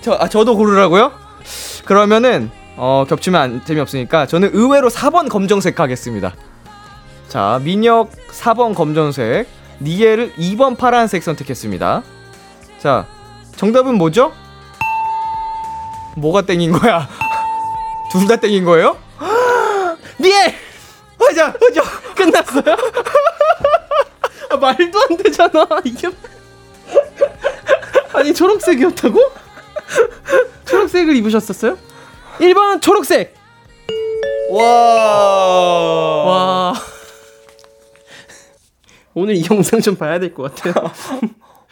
[0.02, 1.12] 저, 아, 저도 고르라고요?
[1.86, 6.34] 그러면은 어, 겹치면 안, 재미없으니까 저는 의외로 4번 검정색 가겠습니다.
[7.28, 9.48] 자, 민혁 4번 검정색,
[9.82, 12.04] 니엘을 2번 파란색 선택했습니다.
[12.80, 13.06] 자,
[13.56, 14.32] 정답은 뭐죠?
[16.16, 17.08] 뭐가 땡인 거야?
[18.12, 18.98] 둘 다 땡인 거예요?
[20.20, 20.54] 니엘
[21.20, 21.82] 허자, 허자.
[22.16, 22.76] 끝났어요?
[24.52, 25.68] 아, 말도 안 되잖아.
[25.84, 26.10] 이게
[28.14, 29.20] 아니 초록색이었다고?
[30.66, 31.78] 초록색을 입으셨었어요?
[32.40, 33.34] 1번 초록색.
[34.52, 34.64] 와.
[36.26, 36.74] 와.
[39.16, 40.92] 오늘 이 영상 좀 봐야 될 것 같아요.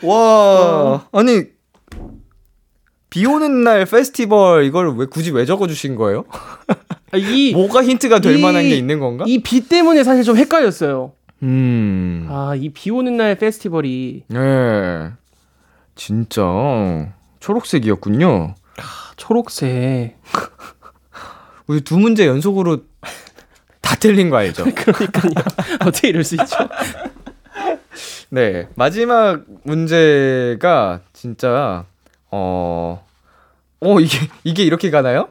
[0.04, 1.06] 와.
[1.12, 1.44] 아니
[3.12, 6.24] 비 오는 날 페스티벌 이걸 왜 굳이 왜 적어 주신 거예요?
[7.12, 9.26] 아, 이, 뭐가 힌트가 될 이- 만한 게 있는 건가?
[9.28, 11.12] 이 비 때문에 사실 좀 헷갈렸어요.
[11.44, 12.26] 음.
[12.30, 15.10] 아, 이 비 오는 날 페스티벌이 네.
[15.96, 16.42] 진짜
[17.42, 18.56] 초록색이었군요.
[19.18, 20.18] 초록색.
[21.68, 22.80] 우리 두 문제 연속으로
[23.82, 24.64] 다 틀린 거 알죠?
[24.74, 25.32] 그러니까요.
[25.86, 26.56] 어떻게 이럴 수 있죠?
[28.30, 28.70] 네.
[28.76, 31.86] 마지막 문제가 진짜
[32.32, 33.04] 어.
[33.82, 35.30] 어, 이게 이게 이렇게 가나요?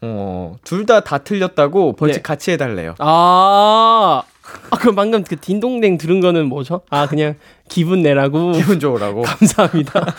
[0.00, 2.22] 어, 둘다다 틀렸다고 벌칙 네.
[2.22, 2.94] 같이 해 달래요.
[2.98, 4.22] 아,
[4.70, 6.82] 아 그럼 방금 그 딩동댕 들은 거는 뭐죠?
[6.90, 7.34] 아 그냥
[7.68, 8.52] 기분 내라고.
[8.58, 9.22] 기분 좋으라고.
[9.22, 10.06] 감사합니다.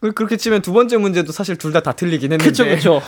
[0.00, 2.44] 그- 그렇게 치면 두 번째 문제도 사실 둘다다 틀리긴 했는데.
[2.50, 3.02] 그쵸 그쵸.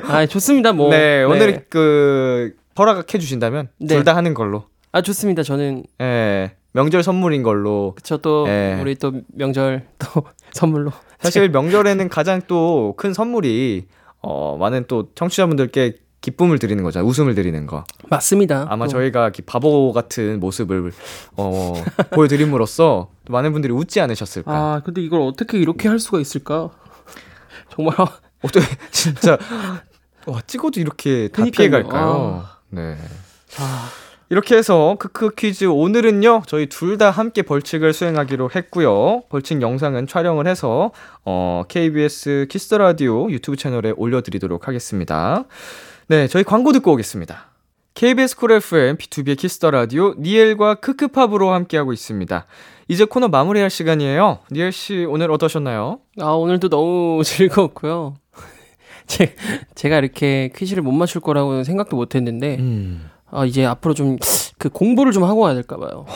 [0.08, 0.90] 아 좋습니다 뭐.
[0.90, 3.94] 네, 오늘 그 허락해 주신다면 네.
[3.96, 4.64] 둘다 하는 걸로.
[4.92, 5.42] 아 좋습니다.
[5.42, 6.54] 저는 예.
[6.74, 7.92] 명절 선물인 걸로.
[7.96, 8.78] 그쵸 또 네.
[8.80, 10.90] 우리 또 명절 또 선물로.
[11.20, 13.86] 사실 명절에는 가장 또 큰 선물이
[14.20, 17.08] 어 많은 또 청취자분들께 기쁨을 드리는 거잖아요.
[17.08, 17.84] 웃음을 드리는 거.
[18.08, 18.66] 맞습니다.
[18.70, 18.92] 아마 또.
[18.92, 20.92] 저희가 바보 같은 모습을
[21.36, 21.74] 어
[22.10, 24.52] 보여드림으로써 또 많은 분들이 웃지 않으셨을까.
[24.52, 26.70] 아 근데 이걸 어떻게 이렇게 할 수가 있을까?
[27.70, 27.94] 정말
[28.42, 29.38] 어떻게 진짜
[30.26, 31.50] 와 찍어도 이렇게 다 그니까요.
[31.70, 32.44] 피해갈까요?
[32.70, 32.96] 네.
[34.30, 40.46] 이렇게 해서 크크 퀴즈 오늘은요 저희 둘 다 함께 벌칙을 수행하기로 했고요 벌칙 영상은 촬영을
[40.46, 40.92] 해서
[41.24, 45.44] 어 KBS Kiss Radio 유튜브 채널에 올려드리도록 하겠습니다
[46.08, 47.50] 네 저희 광고 듣고 오겠습니다
[47.94, 52.44] KBS 쿨 FM, B2B의 키스터 라디오, 니엘과 크크팝으로 함께하고 있습니다.
[52.88, 54.40] 이제 코너 마무리할 시간이에요.
[54.50, 56.00] 니엘 씨, 오늘 어떠셨나요?
[56.20, 58.16] 아, 오늘도 너무 즐거웠고요.
[59.06, 59.36] 제,
[59.76, 63.08] 제가 이렇게 퀴즈를 못 맞출 거라고는 생각도 못 했는데, 음.
[63.34, 64.18] 아, 이제 앞으로 좀
[64.56, 66.06] 그 공부를 좀 하고 와야 될까 봐요.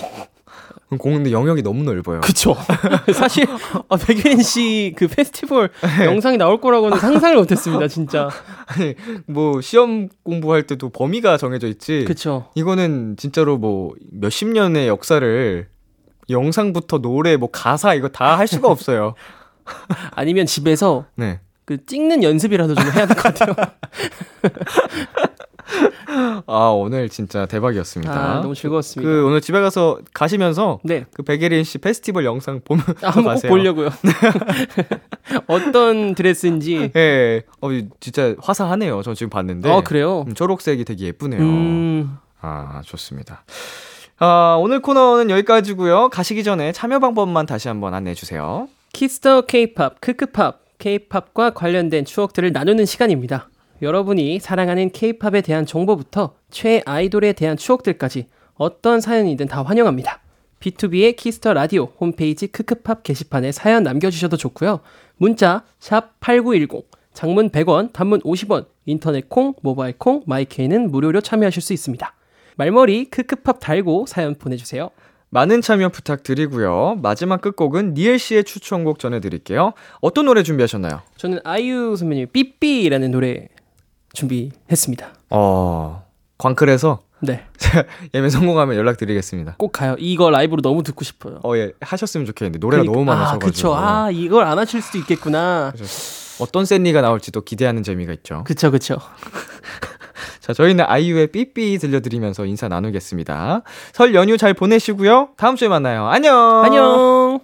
[0.97, 2.21] 공근데 영역이 너무 넓어요.
[2.21, 2.57] 그쵸.
[3.13, 3.47] 사실,
[3.91, 5.69] 아, 백현 씨그 페스티벌
[6.07, 8.31] 영상이 나올 거라고는 상상을 못 했습니다, 진짜.
[8.67, 8.95] 아니,
[9.27, 12.07] 뭐, 시험 공부할 때도 범위가 정해져 있지.
[12.07, 12.47] 그쵸.
[12.55, 15.69] 이거는 진짜로 뭐, 몇십 년의 역사를
[16.31, 19.15] 영상부터 노래, 뭐, 가사, 이거 다 할 수가 없어요.
[20.13, 21.41] 아니면 집에서 네.
[21.67, 23.55] 그 찍는 연습이라도 좀 해야 될 것 같아요.
[26.47, 28.13] 아, 오늘 진짜 대박이었습니다.
[28.13, 29.11] 아, 너무 즐거웠습니다.
[29.11, 31.05] 그, 오늘 집에 가서 가시면서 네.
[31.13, 33.51] 그 백예린 씨 페스티벌 영상 보면 아, 한번 꼭 가세요.
[33.51, 33.91] 보려고요.
[35.47, 36.93] 어떤 드레스인지.
[36.97, 37.69] 예, 어,
[38.01, 39.03] 진짜 화사하네요.
[39.03, 39.71] 저 지금 봤는데.
[39.71, 40.25] 아, 그래요?
[40.27, 41.41] 음, 초록색이 되게 예쁘네요.
[41.43, 43.45] 음, 아, 좋습니다.
[44.19, 46.09] 아, 오늘 코너는 여기까지고요.
[46.09, 48.69] 가시기 전에 참여 방법만 다시 한번 안내해 주세요.
[48.93, 53.49] Kiss the 케이팝, 크크팝, 케이팝과 관련된 추억들을 나누는 시간입니다.
[53.81, 60.21] 여러분이 사랑하는 케이팝에 대한 정보부터 최애 아이돌에 대한 추억들까지 어떤 사연이든 다 환영합니다.
[60.61, 64.81] B2B의 키스터 라디오 홈페이지 크크팝 게시판에 사연 남겨주셔도 좋고요.
[65.17, 71.63] 문자 샵 8910, 장문 100원, 단문 50원, 인터넷 콩, 모바일 콩, My K는 무료로 참여하실
[71.63, 72.15] 수 있습니다.
[72.57, 74.91] 말머리 크크팝 달고 사연 보내주세요.
[75.31, 76.99] 많은 참여 부탁드리고요.
[77.03, 79.75] 마지막 끝곡은 니엘 씨의 추천곡 전해드릴게요.
[80.01, 81.03] 어떤 노래 준비하셨나요?
[81.17, 83.49] 저는 아이유 선배님 삐삐라는 노래
[84.15, 85.07] 준비했습니다.
[85.31, 86.05] 어,
[86.39, 87.45] 광클에서 네.
[88.15, 89.57] 예매 성공하면 연락드리겠습니다.
[89.59, 89.97] 꼭 가요.
[89.99, 91.41] 이거 라이브로 너무 듣고 싶어요.
[91.45, 93.75] 어, 예, 하셨으면 좋겠는데 노래가 그러니까- 너무 많아서 가지고.
[93.75, 93.77] 아, 그쵸.
[93.77, 95.73] 아, 이걸 안 하실 수도 있겠구나.
[96.41, 98.45] 어떤 샌리가 나올지도 기대하는 재미가 있죠.
[98.45, 98.99] 그쵸, 그쵸.
[100.41, 103.63] 자, 저희는 아이유의 삐삐 들려드리면서 인사 나누겠습니다.
[103.93, 105.31] 설 연휴 잘 보내시고요.
[105.37, 106.07] 다음 주에 만나요.
[106.07, 106.65] 안녕.
[106.65, 107.41] 안녕.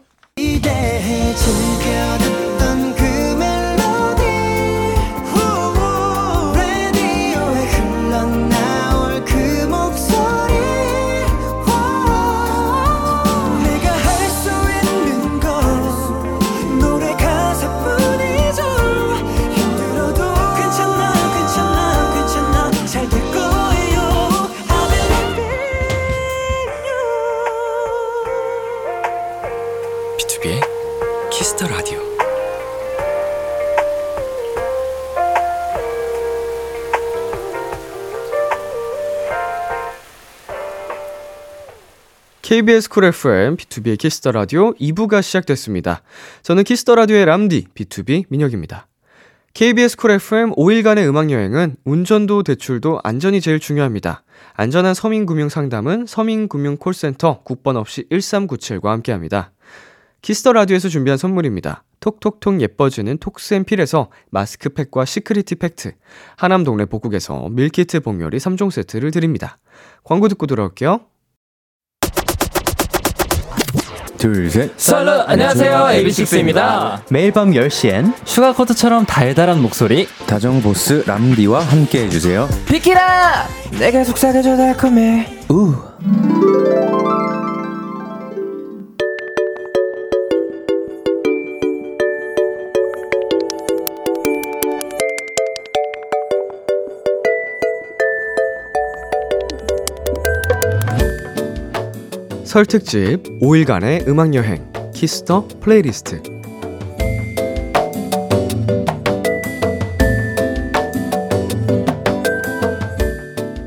[42.55, 46.03] KBS Cool FM, B2B의 키스터 라디오 2부가 시작됐습니다.
[46.45, 48.87] 저는 키스터 라디오의 람디, B2B 민혁입니다.
[49.55, 54.23] KBS 쿨 FM 5일간의 음악여행은 운전도 대출도 안전이 제일 중요합니다.
[54.53, 59.51] 안전한 서민금융 상담은 서민금융 콜센터 국번 없이 1397과 함께합니다.
[60.23, 61.83] Kiss the Radio에서 준비한 선물입니다.
[61.99, 65.95] 톡톡톡 예뻐지는 톡스앤필에서 마스크팩과 시크리티 팩트,
[66.37, 69.59] 하남 동네 복국에서 밀키트 복요리 3종 세트를 드립니다.
[70.05, 71.01] 광고 듣고 돌아올게요.
[74.19, 74.73] 둘, 셋.
[74.77, 75.73] 썰루 안녕하세요.
[75.91, 77.01] AB6IX입니다.
[77.11, 80.09] 매일 밤 10시엔 슈가코드처럼 달달한 목소리.
[80.27, 82.49] 다정 보스 람디와 함께 해주세요.
[82.67, 83.47] 비키라!
[83.79, 85.39] 내가 속삭여줘 달콤해.
[85.51, 85.75] 우.
[102.55, 104.65] 설 특집 5일간의 음악 여행
[104.95, 106.23] Kiss the Playlist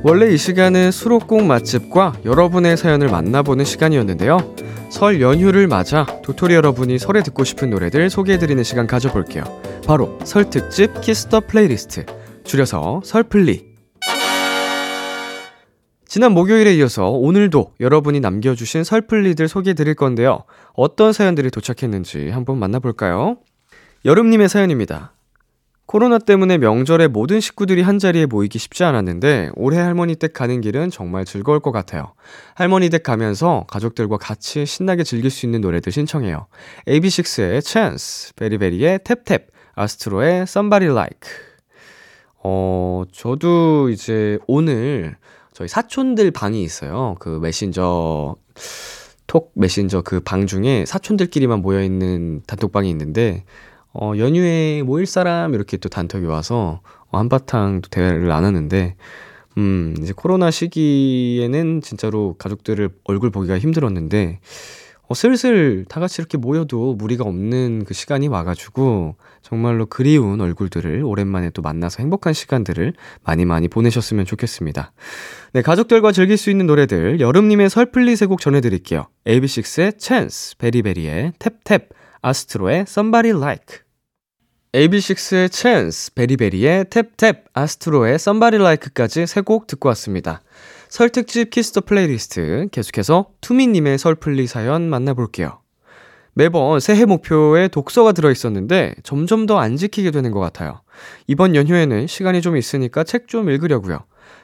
[0.03, 4.55] 원래 이 시간은 수록곡 맛집과 여러분의 사연을 만나보는 시간이었는데요.
[4.89, 9.43] 설 연휴를 맞아 도토리 여러분이 설에 듣고 싶은 노래들 소개해드리는 시간 가져볼게요.
[9.85, 12.05] 바로 설 특집 Kiss the Playlist
[12.45, 13.66] 줄여서 설플리
[16.17, 20.45] 지난 목요일에 이어서 오늘도 여러분이 남겨주신 설플리들 소개해 드릴 건데요.
[20.73, 23.37] 어떤 사연들이 도착했는지 한번 만나볼까요?
[24.03, 25.13] 여름님의 사연입니다.
[25.85, 31.23] 코로나 때문에 명절에 모든 식구들이 한자리에 모이기 쉽지 않았는데 올해 할머니 댁 가는 길은 정말
[31.23, 32.15] 즐거울 것 같아요.
[32.55, 36.47] 할머니 댁 가면서 가족들과 같이 신나게 즐길 수 있는 노래들 신청해요.
[36.87, 39.43] AB6IX의 Chance, 베리베리의 탭탭,
[39.75, 41.29] 아스트로의 Somebody Like.
[42.43, 45.15] 어, 저도 이제 오늘
[45.57, 47.15] 저희 사촌들 방이 있어요.
[47.17, 48.35] 그 메신저
[49.25, 53.43] 톡 메신저 그 방 중에 사촌들끼리만 모여 있는 단톡방이 있는데
[53.91, 58.97] 어 연휴에 모일 사람 이렇게 또 단톡이 와서 어, 한바탕 또 대화를 나눴는데
[59.57, 64.39] 음, 이제 코로나 시기에는 진짜로 가족들을 얼굴 보기가 힘들었는데,
[65.09, 71.49] 어, 슬슬 다 같이 이렇게 모여도 무리가 없는 그 시간이 와가지고, 정말로 그리운 얼굴들을 오랜만에
[71.51, 72.93] 또 만나서 행복한 시간들을
[73.23, 74.91] 많이 많이 보내셨으면 좋겠습니다.
[75.53, 79.07] 네, 가족들과 즐길 수 있는 노래들, 여름님의 설플리 세 곡 전해드릴게요.
[79.25, 81.87] AB6IX의 Chance, VERIVERY의 Tap Tap,
[82.21, 83.79] 아스트로의 Somebody Like.
[84.73, 90.41] AB6IX의 Chance, VERIVERY의 Tap Tap, 아스트로의 Somebody Like까지 세 곡 듣고 왔습니다.
[90.89, 95.59] 설 특집 Kiss the Playlist 계속해서 투미님의 설플리 사연 만나볼게요.
[96.33, 100.81] 매번 새해 목표에 독서가 들어있었는데 점점 더 안 지키게 되는 것 같아요.
[101.25, 103.99] 이번 연휴에는 시간이 좀 있으니까 책 좀 읽으려고요.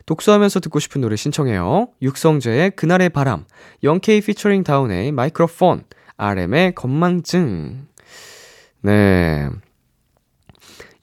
[0.06, 1.88] 독서하면서 듣고 싶은 노래 신청해요.
[2.02, 3.46] 육성재의 그날의 바람,
[3.84, 5.84] 영케이 피처링 다운의 마이크로폰,
[6.18, 7.88] RM의 건망증.
[8.82, 9.50] 네.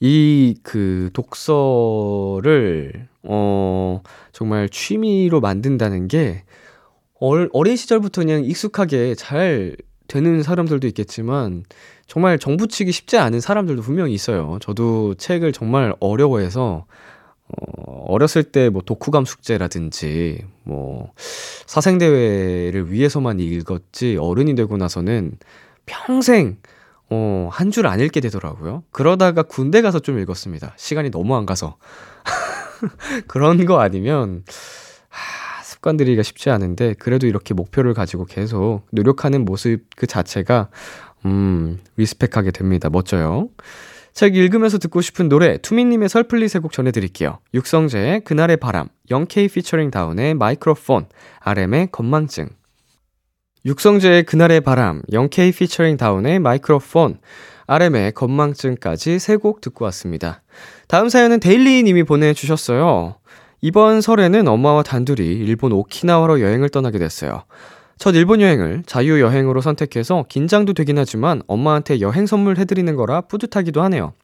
[0.00, 6.42] 이 그 독서를 어 정말 취미로 만든다는 게
[7.20, 9.76] 얼, 어린 시절부터 그냥 익숙하게 잘
[10.08, 11.64] 되는 사람들도 있겠지만
[12.06, 14.58] 정말 정붙이기 쉽지 않은 사람들도 분명히 있어요.
[14.60, 16.86] 저도 책을 정말 어려워해서
[17.48, 21.12] 어, 어렸을 때 뭐 독후감 숙제라든지 뭐
[21.66, 25.32] 사생대회를 위해서만 읽었지 어른이 되고 나서는
[25.86, 26.56] 평생
[27.10, 28.84] 어, 한 줄 안 읽게 되더라고요.
[28.92, 30.74] 그러다가 군대 가서 좀 읽었습니다.
[30.76, 31.76] 시간이 너무 안 가서.
[33.26, 34.44] 그런 거 아니면,
[35.08, 40.68] 하, 습관 들이기가 쉽지 않은데, 그래도 이렇게 목표를 가지고 계속 노력하는 모습 그 자체가,
[41.26, 42.88] 음, respect하게 됩니다.
[42.90, 43.48] 멋져요.
[44.12, 47.38] 책 읽으면서 듣고 싶은 노래, 투미님의 설플리 세곡 전해드릴게요.
[47.54, 51.06] 육성재의 그날의 바람, Young K 피처링 다운의 Microphone,
[51.40, 52.48] RM의 건망증.
[53.66, 57.18] 육성재의 그날의 바람, Young K 피처링 다운의 Microphone,
[57.66, 60.42] RM의 건망증까지 세 곡 듣고 왔습니다.
[60.88, 63.16] 다음 사연은 데일리 님이 보내주셨어요.
[63.60, 67.44] 이번 설에는 엄마와 단둘이 일본 오키나와로 여행을 떠나게 됐어요.
[67.98, 74.14] 첫 일본 여행을 자유여행으로 선택해서 긴장도 되긴 하지만 엄마한테 여행 선물 해드리는 거라 뿌듯하기도 하네요.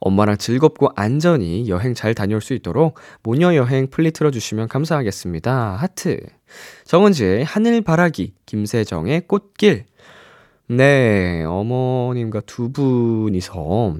[0.00, 5.76] 엄마랑 즐겁고 안전히 여행 잘 다녀올 수 있도록 모녀 여행 플리 틀어주시면 감사하겠습니다.
[5.76, 6.18] 하트.
[6.84, 9.86] 정은지의 하늘바라기, 김세정의 꽃길.
[10.68, 13.96] 네, 어머님과 두 분이서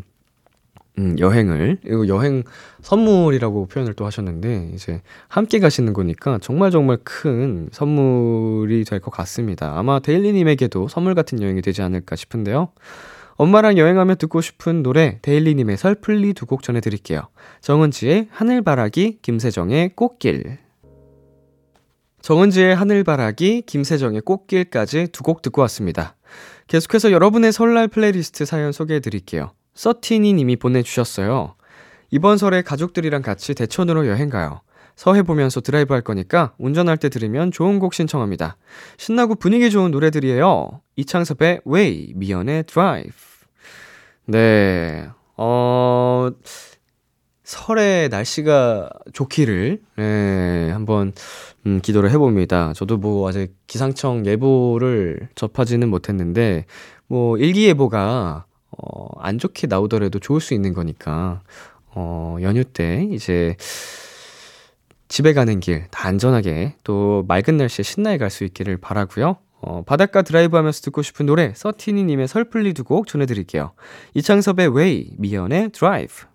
[0.99, 2.45] 음, 여행을, 이거 여행
[2.83, 9.77] 선물이라고 표현을 또 하셨는데, 이제 함께 가시는 거니까 정말 정말 큰 선물이 될 것 같습니다.
[9.77, 12.69] 아마 데일리님에게도 선물 같은 여행이 되지 않을까 싶은데요.
[13.37, 17.23] 엄마랑 여행하며 듣고 싶은 노래 데일리님의 설플리 두 곡 전해드릴게요.
[17.63, 20.59] 정은지의 하늘바라기, 김세정의 꽃길.
[22.23, 26.17] 정은지의 하늘바라기, 김세정의 꽃길까지 두 곡 듣고 왔습니다.
[26.69, 29.53] 계속해서 여러분의 설날 플레이리스트 사연 소개해드릴게요.
[29.75, 31.57] 서티니 님이 보내주셨어요.
[32.11, 34.61] 이번 설에 가족들이랑 같이 대천으로 여행 가요.
[34.97, 38.57] 서해 보면서 드라이브 할 거니까 운전할 때 들으면 좋은 곡 신청합니다.
[38.97, 40.81] 신나고 분위기 좋은 노래들이에요.
[40.97, 43.13] 이창섭의 Way, 미연의 Drive.
[44.27, 46.31] 네, 어,
[47.43, 51.13] 설에 날씨가 좋기를, 네, 한번,
[51.67, 52.73] 음, 기도를 해봅니다.
[52.75, 56.65] 저도 뭐 아직 기상청 예보를 접하지는 못했는데,
[57.07, 61.43] 뭐 일기예보가, 어, 안 좋게 나오더라도 좋을 수 있는 거니까,
[61.89, 63.57] 어, 연휴 때 이제,
[65.15, 69.37] 집에 가는 길 다 안전하게 또 맑은 날씨에 신나게 갈 수 있기를 바라고요.
[69.61, 73.75] 어, 바닷가 드라이브 하면서 듣고 싶은 노래 서티니님의 설플리 두 곡 전해드릴게요.
[74.15, 76.27] 이창섭의 Way, 미연의 드라이브.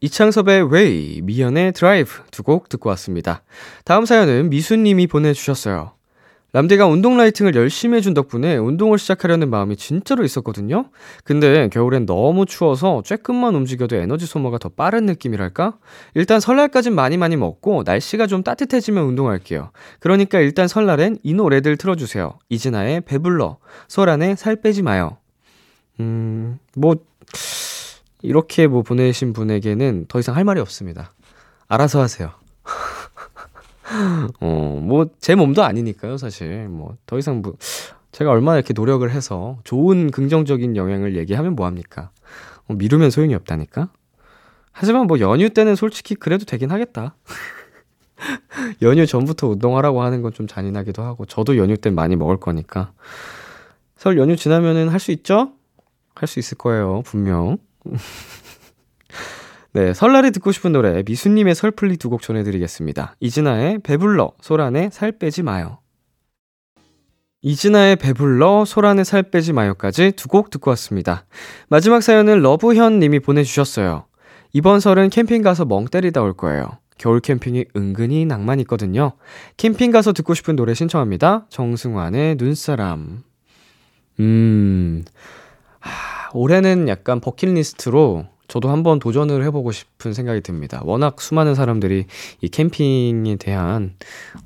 [0.00, 3.44] 이창섭의 Way, 미연의 드라이브 두 곡 듣고 왔습니다.
[3.84, 5.92] 다음 사연은 미수님이 보내주셨어요.
[6.52, 10.86] 람디가 운동 라이팅을 열심히 해준 덕분에 운동을 시작하려는 마음이 진짜로 있었거든요?
[11.22, 15.78] 근데 겨울엔 너무 추워서 쬐끔만 움직여도 에너지 소모가 더 빠른 느낌이랄까?
[16.14, 19.70] 일단 설날까진 많이 많이 먹고 날씨가 좀 따뜻해지면 운동할게요.
[20.00, 22.38] 그러니까 일단 설날엔 이 노래들 틀어주세요.
[22.48, 25.18] 이진아의 배불러, 소란의 살 빼지 마요.
[26.00, 26.96] 음, 뭐,
[28.22, 31.12] 이렇게 뭐 보내신 분에게는 더 이상 할 말이 없습니다.
[31.68, 32.30] 알아서 하세요.
[34.40, 36.68] 어, 뭐, 제 몸도 아니니까요, 사실.
[36.68, 37.54] 뭐, 더 이상 뭐,
[38.12, 42.10] 제가 얼마나 이렇게 노력을 해서 좋은 긍정적인 영향을 얘기하면 뭐합니까?
[42.68, 43.88] 어, 미루면 소용이 없다니까?
[44.72, 47.16] 하지만 뭐, 연휴 때는 솔직히 그래도 되긴 하겠다.
[48.82, 52.92] 연휴 전부터 운동하라고 하는 건 좀 잔인하기도 하고, 저도 연휴 때 많이 먹을 거니까.
[53.96, 55.52] 설 연휴 지나면은 할 수 있죠?
[56.14, 57.58] 할 수 있을 거예요, 분명.
[59.72, 63.14] 네, 설날에 듣고 싶은 노래 미수님의 설플리 두 곡 전해드리겠습니다.
[63.20, 65.78] 이진아의 배불러, 소란의 살 빼지 마요.
[67.42, 71.24] 이진아의 배불러, 소란의 살 빼지 마요까지 두 곡 듣고 왔습니다.
[71.68, 74.06] 마지막 사연은 러브현 님이 보내주셨어요.
[74.52, 76.66] 이번 설은 캠핑 가서 멍 때리다 올 거예요.
[76.98, 79.12] 겨울 캠핑이 은근히 낭만 있거든요.
[79.56, 81.46] 캠핑 가서 듣고 싶은 노래 신청합니다.
[81.48, 83.22] 정승환의 눈사람.
[84.18, 85.04] 음,
[85.78, 90.82] 하, 올해는 약간 버킷리스트로 저도 한번 도전을 해보고 싶은 생각이 듭니다.
[90.84, 92.06] 워낙 수많은 사람들이
[92.40, 93.94] 이 캠핑에 대한,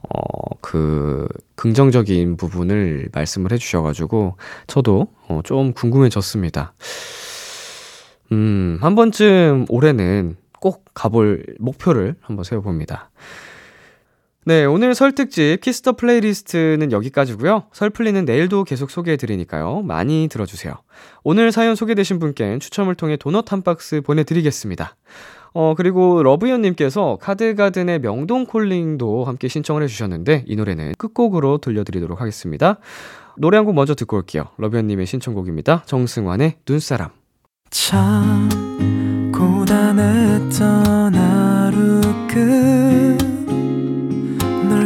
[0.02, 1.26] 어, 그,
[1.56, 4.36] 긍정적인 부분을 말씀을 해주셔가지고,
[4.66, 6.74] 저도, 어, 좀 궁금해졌습니다.
[8.32, 13.10] 음, 한 번쯤 올해는 꼭 가볼 목표를 한번 세워봅니다.
[14.46, 17.64] 네, 오늘 설 특집 Kiss the Playlist는 여기까지고요.
[17.72, 19.80] 설플리는 내일도 계속 소개해 드리니까요.
[19.82, 20.74] 많이 들어주세요.
[21.22, 24.96] 오늘 사연 소개되신 분께는 추첨을 통해 도넛 한 박스 보내드리겠습니다.
[25.54, 32.78] 어, 그리고 러브연님께서 카드가든의 명동콜링도 함께 신청을 해주셨는데 이 노래는 끝곡으로 들려드리도록 하겠습니다.
[33.38, 34.48] 노래 한 곡 먼저 듣고 올게요.
[34.58, 35.84] 러브연님의 신청곡입니다.
[35.86, 37.08] 정승환의 눈사람.
[37.70, 38.48] 참
[39.32, 43.33] 고단했던 하루 끝널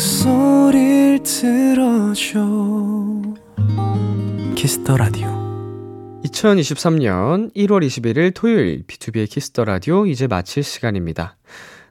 [0.00, 2.40] 목소리를 들어줘
[4.54, 5.28] Kiss the Radio
[6.24, 11.36] 2023년 1월 21일 토요일 B2B의 키스터 라디오 이제 마칠 시간입니다.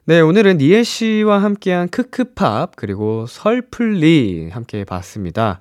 [0.06, 5.60] 네, 오늘은 니엘 씨와 함께한 크크팝 그리고 설플리 함께 봤습니다.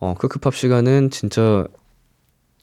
[0.00, 1.64] 어, 크크팝 시간은 진짜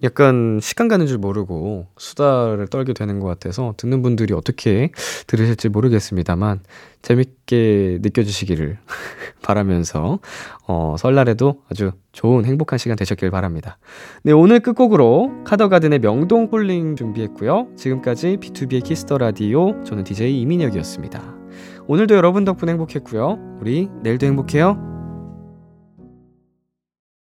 [0.03, 4.91] 약간 시간 가는 줄 모르고 수다를 떨게 되는 것 같아서 듣는 분들이 어떻게
[5.27, 6.61] 들으실지 모르겠습니다만
[7.01, 8.77] 재밌게 느껴주시기를
[9.43, 10.19] 바라면서
[10.67, 13.77] 어, 설날에도 아주 좋은 행복한 시간 되셨길 바랍니다.
[14.23, 17.69] 네, 오늘 끝곡으로 카더가든의 명동콜링 준비했고요.
[17.77, 21.35] 지금까지 비투비의 Kiss the Radio 저는 DJ 이민혁이었습니다.
[21.87, 23.57] 오늘도 여러분 덕분에 행복했고요.
[23.59, 25.00] 우리 내일도 행복해요.